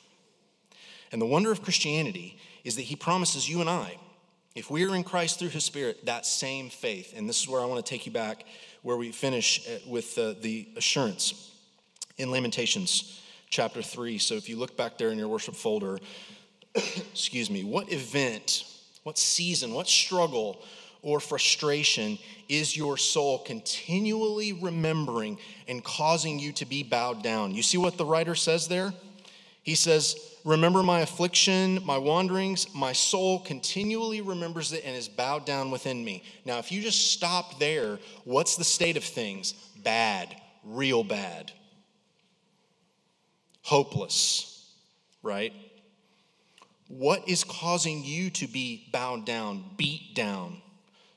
And 1.11 1.21
the 1.21 1.25
wonder 1.25 1.51
of 1.51 1.61
Christianity 1.61 2.37
is 2.63 2.75
that 2.75 2.81
he 2.81 2.95
promises 2.95 3.47
you 3.47 3.61
and 3.61 3.69
I 3.69 3.97
if 4.55 4.71
we 4.71 4.85
are 4.85 4.95
in 4.95 5.03
Christ 5.03 5.37
through 5.37 5.49
his 5.49 5.65
Spirit, 5.65 6.05
that 6.05 6.25
same 6.25 6.69
faith, 6.69 7.13
and 7.15 7.27
this 7.27 7.41
is 7.41 7.47
where 7.47 7.61
I 7.61 7.65
want 7.65 7.85
to 7.85 7.89
take 7.89 8.05
you 8.05 8.11
back, 8.13 8.45
where 8.83 8.95
we 8.95 9.11
finish 9.11 9.67
uh, 9.67 9.79
with 9.85 10.17
uh, 10.17 10.33
the 10.39 10.69
assurance 10.77 11.51
in 12.17 12.31
Lamentations 12.31 13.21
chapter 13.49 13.81
3. 13.81 14.17
So 14.17 14.35
if 14.35 14.47
you 14.47 14.55
look 14.55 14.77
back 14.77 14.97
there 14.97 15.09
in 15.09 15.17
your 15.17 15.27
worship 15.27 15.55
folder, 15.55 15.99
excuse 16.75 17.49
me, 17.49 17.65
what 17.65 17.91
event, 17.91 18.63
what 19.03 19.17
season, 19.17 19.73
what 19.73 19.89
struggle 19.89 20.63
or 21.05 21.19
frustration 21.19 22.17
is 22.49 22.75
your 22.75 22.97
soul 22.97 23.37
continually 23.37 24.53
remembering 24.53 25.37
and 25.67 25.83
causing 25.83 26.39
you 26.39 26.51
to 26.51 26.65
be 26.65 26.81
bowed 26.81 27.21
down? 27.21 27.53
You 27.53 27.61
see 27.61 27.77
what 27.77 27.97
the 27.97 28.05
writer 28.05 28.33
says 28.33 28.67
there? 28.67 28.91
He 29.61 29.75
says, 29.75 30.15
Remember 30.43 30.83
my 30.83 30.99
affliction, 30.99 31.79
my 31.85 31.97
wanderings. 31.97 32.73
My 32.73 32.93
soul 32.93 33.39
continually 33.39 34.21
remembers 34.21 34.73
it 34.73 34.83
and 34.85 34.95
is 34.95 35.07
bowed 35.07 35.45
down 35.45 35.71
within 35.71 36.03
me. 36.03 36.23
Now, 36.43 36.59
if 36.59 36.71
you 36.71 36.81
just 36.81 37.11
stop 37.11 37.59
there, 37.59 37.99
what's 38.25 38.55
the 38.55 38.63
state 38.63 38.97
of 38.97 39.03
things? 39.03 39.53
Bad, 39.83 40.35
real 40.63 41.03
bad. 41.03 41.51
Hopeless, 43.61 44.71
right? 45.23 45.53
What 46.87 47.27
is 47.27 47.43
causing 47.43 48.03
you 48.03 48.29
to 48.31 48.47
be 48.47 48.87
bowed 48.91 49.25
down, 49.25 49.63
beat 49.77 50.13
down? 50.13 50.61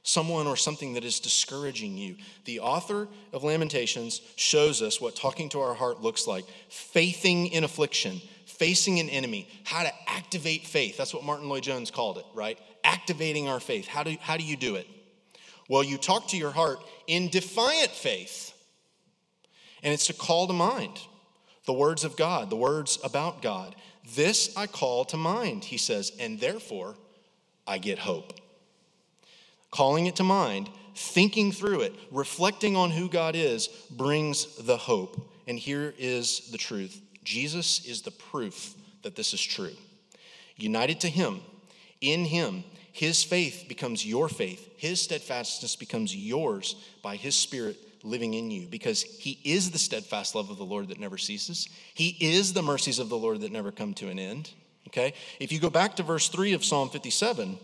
Someone 0.09 0.47
or 0.47 0.57
something 0.57 0.95
that 0.95 1.05
is 1.05 1.21
discouraging 1.21 1.99
you. 1.99 2.17
The 2.47 2.61
author 2.61 3.09
of 3.35 3.45
Lamentations 3.45 4.23
shows 4.37 4.81
us 4.81 5.03
what 5.03 5.15
talking 5.15 5.51
to 5.51 5.61
our 5.61 5.75
heart 5.75 6.01
looks 6.01 6.27
like 6.27 6.47
faithing 6.71 7.49
in 7.49 7.63
affliction 7.63 8.23
facing 8.47 8.99
an 8.99 9.11
enemy, 9.11 9.47
how 9.65 9.83
to 9.83 9.93
activate 10.07 10.67
faith. 10.67 10.97
That's 10.97 11.13
what 11.13 11.23
Martyn 11.23 11.49
Lloyd-Jones 11.49 11.91
called 11.91 12.17
it, 12.17 12.25
right? 12.35 12.59
Activating 12.83 13.49
our 13.49 13.61
faith. 13.61 13.87
How 13.87 14.03
do, 14.03 14.17
how 14.21 14.39
do 14.39 14.45
you 14.45 14.57
do 14.57 14.77
it? 14.77 14.87
Well, 15.69 15.85
you 15.85 15.99
talk 15.99 16.29
to 16.29 16.39
your 16.39 16.51
heart 16.51 16.79
in 17.07 17.29
defiant 17.29 17.91
faith, 17.91 18.55
and 19.83 19.93
it's 19.93 20.07
to 20.07 20.15
call 20.15 20.47
to 20.47 20.55
mind 20.55 20.99
the 21.67 21.75
words 21.75 22.03
of 22.03 22.17
God, 22.17 22.49
the 22.49 22.57
words 22.57 22.99
about 23.05 23.43
God. 23.43 23.77
This 24.17 24.57
I 24.57 24.67
call 24.67 25.05
to 25.05 25.19
mind, 25.19 25.65
he 25.65 25.77
says, 25.77 26.11
and 26.19 26.41
therefore 26.41 26.97
I 27.67 27.77
get 27.77 27.99
hope. 27.99 28.33
Calling 29.71 30.07
it 30.07 30.17
to 30.17 30.25
mind, 30.25 30.71
thinking 30.95 31.53
through 31.53 31.81
it, 31.83 31.95
reflecting 32.11 32.77
on 32.77 32.91
who 32.91 33.09
God 33.09 33.35
is, 33.37 33.69
brings 33.91 34.57
the 34.57 34.77
hope. 34.77 35.31
And 35.47 35.59
here 35.59 35.95
is 35.99 36.51
the 36.51 36.59
truth 36.59 37.01
Jesus 37.25 37.85
is 37.87 38.03
the 38.03 38.11
proof 38.11 38.75
that 39.03 39.17
this 39.17 39.35
is 39.35 39.43
true. 39.43 39.75
United 40.57 41.01
to 41.01 41.09
Him, 41.09 41.41
in 42.01 42.25
Him, 42.25 42.65
His 42.93 43.23
faith 43.23 43.67
becomes 43.69 44.05
your 44.05 44.29
faith. 44.29 44.69
His 44.77 45.01
steadfastness 45.01 45.77
becomes 45.77 46.15
yours 46.15 46.75
by 47.03 47.17
His 47.17 47.37
Spirit 47.37 47.77
living 48.03 48.35
in 48.35 48.51
you 48.51 48.67
because 48.67 49.03
He 49.03 49.39
is 49.45 49.71
the 49.71 49.79
steadfast 49.79 50.35
love 50.35 50.51
of 50.51 50.59
the 50.59 50.65
Lord 50.65 50.89
that 50.89 51.01
never 51.01 51.19
ceases. 51.19 51.69
He 51.95 52.17
is 52.21 52.53
the 52.53 52.63
mercies 52.63 52.99
of 52.99 53.09
the 53.09 53.19
Lord 53.19 53.41
that 53.43 53.53
never 53.53 53.73
come 53.73 53.95
to 53.95 54.09
an 54.09 54.19
end. 54.19 54.51
Okay? 54.89 55.15
If 55.39 55.53
you 55.53 55.61
go 55.61 55.71
back 55.71 55.97
to 55.97 56.03
verse 56.03 56.29
3 56.29 56.55
of 56.55 56.65
Psalm 56.65 56.89
57, 56.89 57.59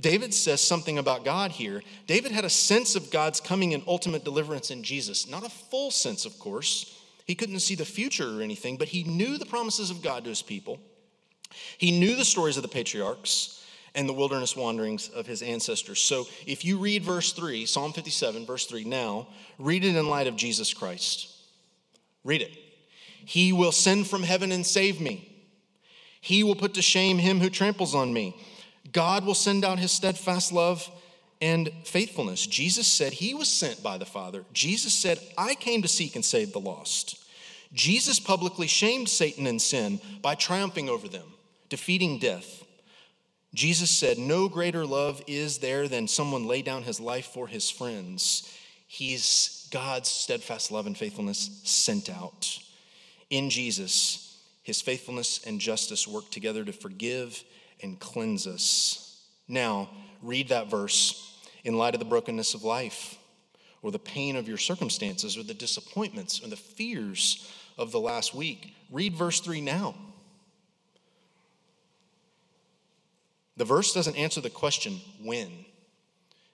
David 0.00 0.32
says 0.32 0.60
something 0.60 0.98
about 0.98 1.24
God 1.24 1.50
here. 1.50 1.82
David 2.06 2.32
had 2.32 2.44
a 2.44 2.50
sense 2.50 2.96
of 2.96 3.10
God's 3.10 3.40
coming 3.40 3.74
and 3.74 3.82
ultimate 3.86 4.24
deliverance 4.24 4.70
in 4.70 4.82
Jesus. 4.82 5.28
Not 5.28 5.44
a 5.44 5.50
full 5.50 5.90
sense, 5.90 6.24
of 6.24 6.38
course, 6.38 6.96
he 7.24 7.34
couldn't 7.34 7.60
see 7.60 7.76
the 7.76 7.84
future 7.84 8.38
or 8.38 8.42
anything, 8.42 8.76
but 8.76 8.88
he 8.88 9.04
knew 9.04 9.38
the 9.38 9.46
promises 9.46 9.90
of 9.90 10.02
God 10.02 10.24
to 10.24 10.30
his 10.30 10.42
people. 10.42 10.80
He 11.78 11.98
knew 11.98 12.16
the 12.16 12.24
stories 12.24 12.56
of 12.56 12.62
the 12.62 12.68
patriarchs 12.68 13.64
and 13.94 14.08
the 14.08 14.12
wilderness 14.12 14.56
wanderings 14.56 15.08
of 15.08 15.26
his 15.26 15.42
ancestors. 15.42 16.00
So 16.00 16.26
if 16.46 16.64
you 16.64 16.78
read 16.78 17.02
verse 17.02 17.32
3, 17.32 17.66
Psalm 17.66 17.92
57, 17.92 18.46
verse 18.46 18.66
3, 18.66 18.84
now, 18.84 19.28
read 19.58 19.84
it 19.84 19.96
in 19.96 20.08
light 20.08 20.26
of 20.26 20.36
Jesus 20.36 20.72
Christ. 20.74 21.28
Read 22.24 22.42
it. 22.42 22.56
He 23.24 23.52
will 23.52 23.72
send 23.72 24.06
from 24.06 24.22
heaven 24.22 24.52
and 24.52 24.64
save 24.64 25.00
me. 25.00 25.26
He 26.20 26.42
will 26.44 26.54
put 26.54 26.74
to 26.74 26.82
shame 26.82 27.18
him 27.18 27.40
who 27.40 27.50
tramples 27.50 27.94
on 27.94 28.12
me. 28.12 28.36
God 28.92 29.24
will 29.24 29.34
send 29.34 29.64
out 29.64 29.78
his 29.78 29.92
steadfast 29.92 30.52
love 30.52 30.88
and 31.40 31.70
faithfulness. 31.84 32.46
Jesus 32.46 32.86
said 32.86 33.12
he 33.12 33.34
was 33.34 33.48
sent 33.48 33.82
by 33.82 33.98
the 33.98 34.04
Father. 34.04 34.44
Jesus 34.52 34.94
said, 34.94 35.18
I 35.38 35.54
came 35.54 35.82
to 35.82 35.88
seek 35.88 36.14
and 36.14 36.24
save 36.24 36.52
the 36.52 36.60
lost. 36.60 37.16
Jesus 37.72 38.18
publicly 38.18 38.66
shamed 38.66 39.08
Satan 39.08 39.46
and 39.46 39.60
sin 39.60 40.00
by 40.22 40.34
triumphing 40.34 40.88
over 40.88 41.08
them, 41.08 41.26
defeating 41.68 42.18
death. 42.18 42.64
Jesus 43.54 43.90
said, 43.90 44.18
No 44.18 44.48
greater 44.48 44.84
love 44.84 45.22
is 45.26 45.58
there 45.58 45.88
than 45.88 46.08
someone 46.08 46.46
lay 46.46 46.62
down 46.62 46.82
his 46.82 47.00
life 47.00 47.26
for 47.26 47.46
his 47.46 47.70
friends. 47.70 48.52
He's 48.86 49.68
God's 49.70 50.08
steadfast 50.08 50.72
love 50.72 50.86
and 50.86 50.96
faithfulness 50.96 51.60
sent 51.64 52.10
out. 52.10 52.58
In 53.30 53.50
Jesus, 53.50 54.38
his 54.62 54.80
faithfulness 54.80 55.40
and 55.46 55.60
justice 55.60 56.06
work 56.08 56.30
together 56.30 56.64
to 56.64 56.72
forgive 56.72 57.44
and 57.82 57.98
cleanse 57.98 58.46
us. 58.46 59.26
Now, 59.48 59.90
read 60.22 60.48
that 60.48 60.70
verse 60.70 61.38
in 61.64 61.76
light 61.76 61.94
of 61.94 61.98
the 61.98 62.06
brokenness 62.06 62.54
of 62.54 62.64
life, 62.64 63.18
or 63.82 63.90
the 63.90 63.98
pain 63.98 64.36
of 64.36 64.48
your 64.48 64.58
circumstances, 64.58 65.36
or 65.36 65.42
the 65.42 65.54
disappointments, 65.54 66.42
or 66.42 66.48
the 66.48 66.56
fears 66.56 67.50
of 67.78 67.92
the 67.92 68.00
last 68.00 68.34
week. 68.34 68.74
Read 68.90 69.14
verse 69.14 69.40
3 69.40 69.60
now. 69.60 69.94
The 73.56 73.64
verse 73.64 73.92
doesn't 73.92 74.16
answer 74.16 74.40
the 74.40 74.50
question, 74.50 75.00
when. 75.22 75.50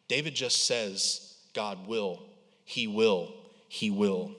David 0.09 0.35
just 0.35 0.65
says, 0.65 1.37
God 1.53 1.87
will, 1.87 2.23
He 2.65 2.87
will, 2.87 3.33
He 3.69 3.91
will. 3.91 4.33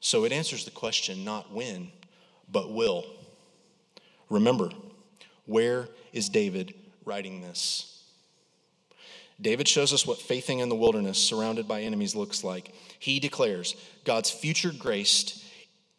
So 0.00 0.24
it 0.24 0.32
answers 0.32 0.64
the 0.64 0.70
question, 0.70 1.24
not 1.24 1.52
when, 1.52 1.90
but 2.50 2.72
will. 2.72 3.04
Remember, 4.30 4.70
where 5.48 5.88
is 6.12 6.28
David 6.28 6.74
writing 7.04 7.40
this? 7.40 8.04
David 9.40 9.66
shows 9.66 9.92
us 9.92 10.06
what 10.06 10.18
faithing 10.18 10.58
in 10.58 10.68
the 10.68 10.74
wilderness, 10.74 11.18
surrounded 11.18 11.66
by 11.66 11.80
enemies, 11.80 12.14
looks 12.14 12.44
like. 12.44 12.74
He 12.98 13.18
declares 13.18 13.74
God's 14.04 14.30
future 14.30 14.72
grace, 14.76 15.44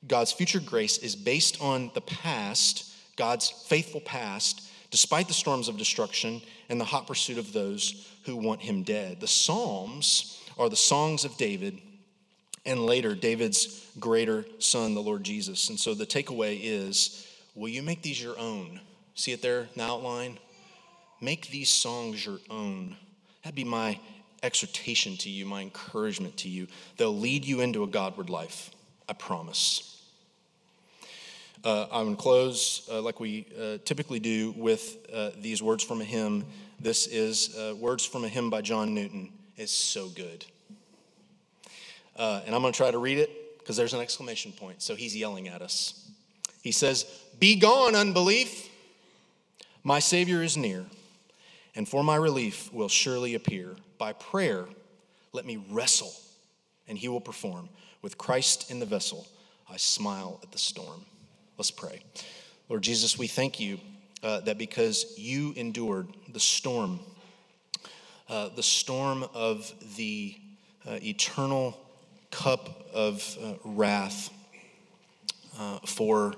God's 0.08 0.32
future 0.32 0.60
grace 0.60 0.98
is 1.00 1.16
based 1.16 1.62
on 1.62 1.90
the 1.96 2.02
past, 2.02 2.94
God's 3.16 3.50
faithful 3.50 4.02
past, 4.02 4.70
despite 4.92 5.28
the 5.28 5.34
storms 5.34 5.68
of 5.68 5.78
destruction 5.78 6.42
and 6.70 6.80
the 6.80 6.86
hot 6.86 7.08
pursuit 7.08 7.38
of 7.38 7.52
those 7.52 8.08
who 8.26 8.36
want 8.36 8.62
him 8.62 8.84
dead. 8.84 9.20
The 9.20 9.28
Psalms 9.28 10.44
are 10.58 10.70
the 10.70 10.76
songs 10.76 11.26
of 11.26 11.38
David 11.38 11.82
and 12.66 12.86
later 12.86 13.16
David's 13.16 13.90
greater 14.00 14.46
son, 14.60 14.94
the 14.94 15.02
Lord 15.02 15.24
Jesus. 15.24 15.70
And 15.70 15.80
so 15.80 15.94
the 15.94 16.06
takeaway 16.06 16.60
is 16.62 17.26
will 17.56 17.70
you 17.70 17.82
make 17.82 18.04
these 18.04 18.22
your 18.22 18.38
own? 18.38 18.80
See 19.20 19.34
it 19.34 19.42
there 19.42 19.64
in 19.64 19.68
the 19.76 19.84
outline? 19.84 20.40
Make 21.20 21.50
these 21.50 21.70
songs 21.70 22.26
your 22.26 22.40
own. 22.50 22.96
That'd 23.44 23.54
be 23.54 23.66
my 23.66 24.00
exhortation 24.42 25.18
to 25.18 25.30
you, 25.30 25.46
my 25.46 25.60
encouragement 25.60 26.38
to 26.38 26.48
you. 26.48 26.68
They'll 26.96 27.14
lead 27.14 27.44
you 27.44 27.60
into 27.60 27.84
a 27.84 27.88
Godward 27.88 28.30
life, 28.30 28.72
I 29.10 29.12
promise. 29.12 30.02
Uh, 31.66 31.88
I'm 31.92 32.06
going 32.06 32.16
to 32.16 32.22
close 32.22 32.88
uh, 32.90 33.02
like 33.02 33.20
we 33.20 33.46
uh, 33.62 33.80
typically 33.84 34.22
do 34.22 34.54
with 34.56 34.96
uh, 35.14 35.32
these 35.38 35.62
words 35.62 35.84
from 35.84 36.00
a 36.00 36.06
hymn. 36.06 36.46
This 36.80 37.06
is 37.06 37.58
uh, 37.58 37.76
words 37.76 38.06
from 38.06 38.24
a 38.24 38.30
hymn 38.30 38.50
by 38.50 38.62
John 38.62 38.94
Newton. 38.94 39.34
It's 39.58 39.74
so 39.74 40.08
good. 40.08 40.46
Uh, 42.16 42.40
and 42.46 42.56
I'm 42.56 42.62
going 42.62 42.72
to 42.72 42.78
try 42.78 42.90
to 42.90 42.98
read 43.00 43.18
it 43.18 43.60
because 43.60 43.76
there's 43.76 43.94
an 43.94 44.00
exclamation 44.00 44.54
point. 44.54 44.82
So 44.82 44.96
he's 44.96 45.14
yelling 45.14 45.50
at 45.50 45.62
us. 45.62 46.10
He 46.62 46.72
says, 46.72 47.04
Be 47.38 47.60
gone, 47.60 47.96
unbelief. 47.96 48.69
My 49.90 49.98
Savior 49.98 50.44
is 50.44 50.56
near, 50.56 50.86
and 51.74 51.90
for 51.90 52.04
my 52.04 52.16
relief 52.16 52.72
will 52.72 52.90
surely 52.90 53.34
appear. 53.34 53.76
By 53.98 54.14
prayer, 54.14 54.66
let 55.34 55.48
me 55.48 55.66
wrestle, 55.72 56.14
and 56.88 56.96
he 56.96 57.08
will 57.08 57.20
perform. 57.20 57.70
With 58.04 58.16
Christ 58.16 58.70
in 58.70 58.78
the 58.78 58.86
vessel, 58.86 59.26
I 59.68 59.78
smile 59.78 60.40
at 60.44 60.52
the 60.52 60.60
storm. 60.60 61.06
Let's 61.58 61.72
pray. 61.72 62.04
Lord 62.70 62.84
Jesus, 62.84 63.18
we 63.18 63.26
thank 63.26 63.60
you 63.60 63.80
uh, 64.22 64.42
that 64.42 64.60
because 64.60 65.18
you 65.18 65.54
endured 65.56 66.08
the 66.32 66.40
storm, 66.40 67.00
uh, 68.30 68.50
the 68.50 68.62
storm 68.62 69.26
of 69.34 69.74
the 69.98 70.36
uh, 70.88 71.00
eternal 71.02 71.76
cup 72.30 72.88
of 72.94 73.36
uh, 73.44 73.54
wrath 73.64 74.30
uh, 75.58 75.80
for 75.80 76.36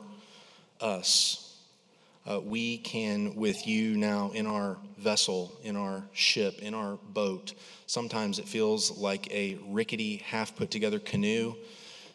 us, 0.80 1.51
uh, 2.30 2.40
we 2.40 2.78
can, 2.78 3.36
with 3.36 3.68
you 3.68 3.98
now 3.98 4.32
in 4.32 4.46
our 4.46 4.78
vessel, 4.98 5.52
in 5.64 5.76
our 5.76 6.04
ship, 6.14 6.60
in 6.60 6.74
our 6.74 6.98
boat, 7.10 7.54
sometimes 7.88 8.40
it 8.40 8.48
feels 8.48 8.98
like 8.98 9.32
a 9.32 9.58
rickety, 9.68 10.18
half 10.18 10.56
put 10.56 10.70
together 10.72 11.00
canoe 11.00 11.56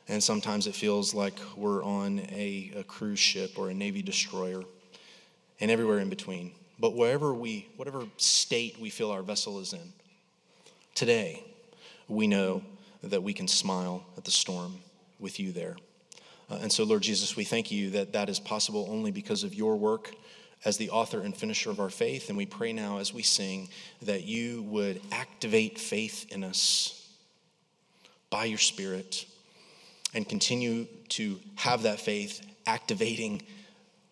and 0.09 0.23
sometimes 0.23 0.67
it 0.67 0.75
feels 0.75 1.15
like 1.15 1.35
we're 1.57 1.83
on 1.83 2.21
a, 2.31 2.73
a, 2.77 2.85
cruise 2.85 3.19
ship 3.19 3.59
or 3.59 3.71
a 3.71 3.75
Navy 3.75 4.03
destroyer, 4.03 4.63
and 5.61 5.71
everywhere 5.71 5.99
in 5.99 6.09
between. 6.09 6.53
But 6.79 6.95
wherever 6.95 7.35
we, 7.35 7.69
whatever 7.77 8.05
state 8.17 8.79
we 8.79 8.91
feel 8.91 9.11
our 9.11 9.23
vessel 9.23 9.59
is 9.61 9.73
in, 9.73 9.93
today 10.95 11.43
we 12.09 12.27
know 12.27 12.63
that 13.03 13.23
we 13.23 13.33
can 13.33 13.49
smile 13.49 14.05
at 14.17 14.25
the 14.25 14.31
storm 14.31 14.79
with 15.19 15.41
you 15.41 15.53
there. 15.53 15.77
Uh, 16.49 16.59
and 16.63 16.73
so, 16.73 16.85
Lord 16.85 17.03
Jesus, 17.03 17.37
we 17.37 17.45
thank 17.45 17.71
you 17.71 17.91
that 17.91 18.13
that 18.13 18.29
is 18.29 18.39
possible 18.39 18.87
only 18.91 19.11
because 19.11 19.45
of 19.45 19.55
your 19.55 19.77
work 19.77 20.13
as 20.65 20.77
the 20.77 20.91
author 20.91 21.21
and 21.21 21.37
finisher 21.37 21.71
of 21.71 21.81
our 21.81 21.91
faith. 21.91 22.29
And 22.29 22.37
we 22.37 22.47
pray 22.47 22.73
now 22.73 22.99
as 22.99 23.13
we 23.13 23.23
sing 23.23 23.69
that 24.03 24.25
you 24.25 24.63
would 24.63 25.01
activate 25.13 25.79
faith 25.79 26.27
in 26.33 26.45
us 26.45 27.09
by 28.31 28.45
your 28.45 28.59
Spirit 28.59 29.27
and 30.15 30.29
continue 30.29 30.87
to 31.11 31.39
have 31.57 31.83
that 31.83 32.01
faith 32.01 32.45
activating 32.67 33.43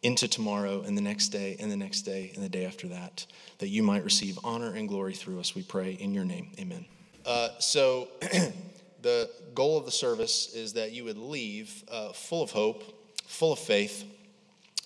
into 0.02 0.28
tomorrow 0.28 0.82
and 0.82 0.96
the 0.96 1.02
next 1.02 1.28
day 1.28 1.56
and 1.58 1.72
the 1.72 1.76
next 1.76 2.02
day 2.02 2.30
and 2.34 2.44
the 2.44 2.48
day 2.48 2.66
after 2.66 2.88
that, 2.88 3.26
that 3.58 3.68
you 3.68 3.82
might 3.82 4.04
receive 4.04 4.38
honor 4.44 4.74
and 4.74 4.88
glory 4.88 5.14
through 5.14 5.40
us, 5.40 5.54
we 5.54 5.62
pray 5.62 5.92
in 5.92 6.12
your 6.12 6.24
name. 6.24 6.50
Amen. 6.58 6.84
Uh, 7.24 7.48
so, 7.58 8.08
the 9.04 9.30
goal 9.54 9.76
of 9.76 9.84
the 9.84 9.92
service 9.92 10.54
is 10.54 10.72
that 10.72 10.92
you 10.92 11.04
would 11.04 11.18
leave 11.18 11.84
uh, 11.92 12.12
full 12.12 12.42
of 12.42 12.50
hope, 12.50 12.82
full 13.26 13.52
of 13.52 13.58
faith, 13.58 14.02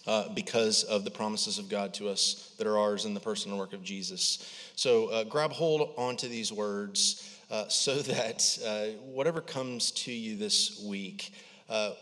uh, 0.09 0.29
because 0.31 0.83
of 0.83 1.05
the 1.05 1.11
promises 1.11 1.59
of 1.59 1.69
God 1.69 1.95
to 1.95 2.09
us 2.09 2.53
that 2.59 2.67
are 2.67 2.77
ours 2.77 3.05
in 3.05 3.15
the 3.15 3.21
person 3.21 3.53
and 3.53 3.61
work 3.61 3.73
of 3.73 3.85
Jesus. 3.85 4.45
So, 4.75 5.07
uh, 5.07 5.25
grab 5.25 5.53
hold 5.53 5.95
onto 5.97 6.29
these 6.29 6.53
words 6.53 7.39
uh, 7.49 7.69
so 7.69 7.95
that 7.99 8.59
uh, 8.67 8.99
whatever 9.05 9.41
comes 9.41 9.93
to 9.93 10.13
you 10.13 10.37
this 10.37 10.83
week, 10.85 11.33
uh, 11.71 11.93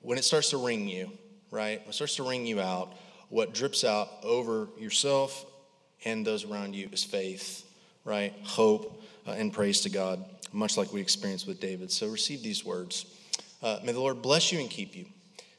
when 0.00 0.16
it 0.16 0.24
starts 0.24 0.50
to 0.50 0.56
wring 0.56 0.88
you, 0.88 1.10
right, 1.50 1.80
when 1.80 1.90
it 1.90 1.94
starts 1.94 2.16
to 2.16 2.26
wring 2.26 2.46
you 2.46 2.62
out, 2.62 2.94
what 3.28 3.52
drips 3.52 3.84
out 3.84 4.08
over 4.22 4.68
yourself 4.78 5.44
and 6.06 6.26
those 6.26 6.46
around 6.46 6.74
you 6.74 6.88
is 6.92 7.04
faith, 7.04 7.68
right? 8.06 8.32
Hope 8.44 9.02
uh, 9.26 9.32
and 9.32 9.52
praise 9.52 9.82
to 9.82 9.90
God, 9.90 10.24
much 10.52 10.76
like 10.76 10.92
we 10.92 11.00
experienced 11.00 11.46
with 11.46 11.60
David. 11.60 11.90
So 11.90 12.08
receive 12.08 12.42
these 12.42 12.64
words. 12.64 13.06
Uh, 13.62 13.78
may 13.84 13.92
the 13.92 14.00
Lord 14.00 14.22
bless 14.22 14.52
you 14.52 14.60
and 14.60 14.70
keep 14.70 14.96
you. 14.96 15.06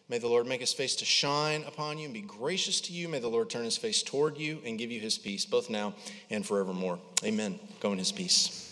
May 0.07 0.17
the 0.17 0.27
Lord 0.27 0.47
make 0.47 0.61
his 0.61 0.73
face 0.73 0.95
to 0.97 1.05
shine 1.05 1.63
upon 1.67 1.99
you 1.99 2.05
and 2.05 2.13
be 2.13 2.21
gracious 2.21 2.81
to 2.81 2.93
you. 2.93 3.07
May 3.07 3.19
the 3.19 3.27
Lord 3.27 3.49
turn 3.49 3.63
his 3.63 3.77
face 3.77 4.01
toward 4.01 4.37
you 4.37 4.59
and 4.65 4.79
give 4.79 4.91
you 4.91 4.99
his 4.99 5.19
peace, 5.19 5.45
both 5.45 5.69
now 5.69 5.93
and 6.31 6.43
forevermore. 6.45 6.97
Amen. 7.23 7.59
Go 7.79 7.91
in 7.91 7.99
his 7.99 8.11
peace. 8.11 8.68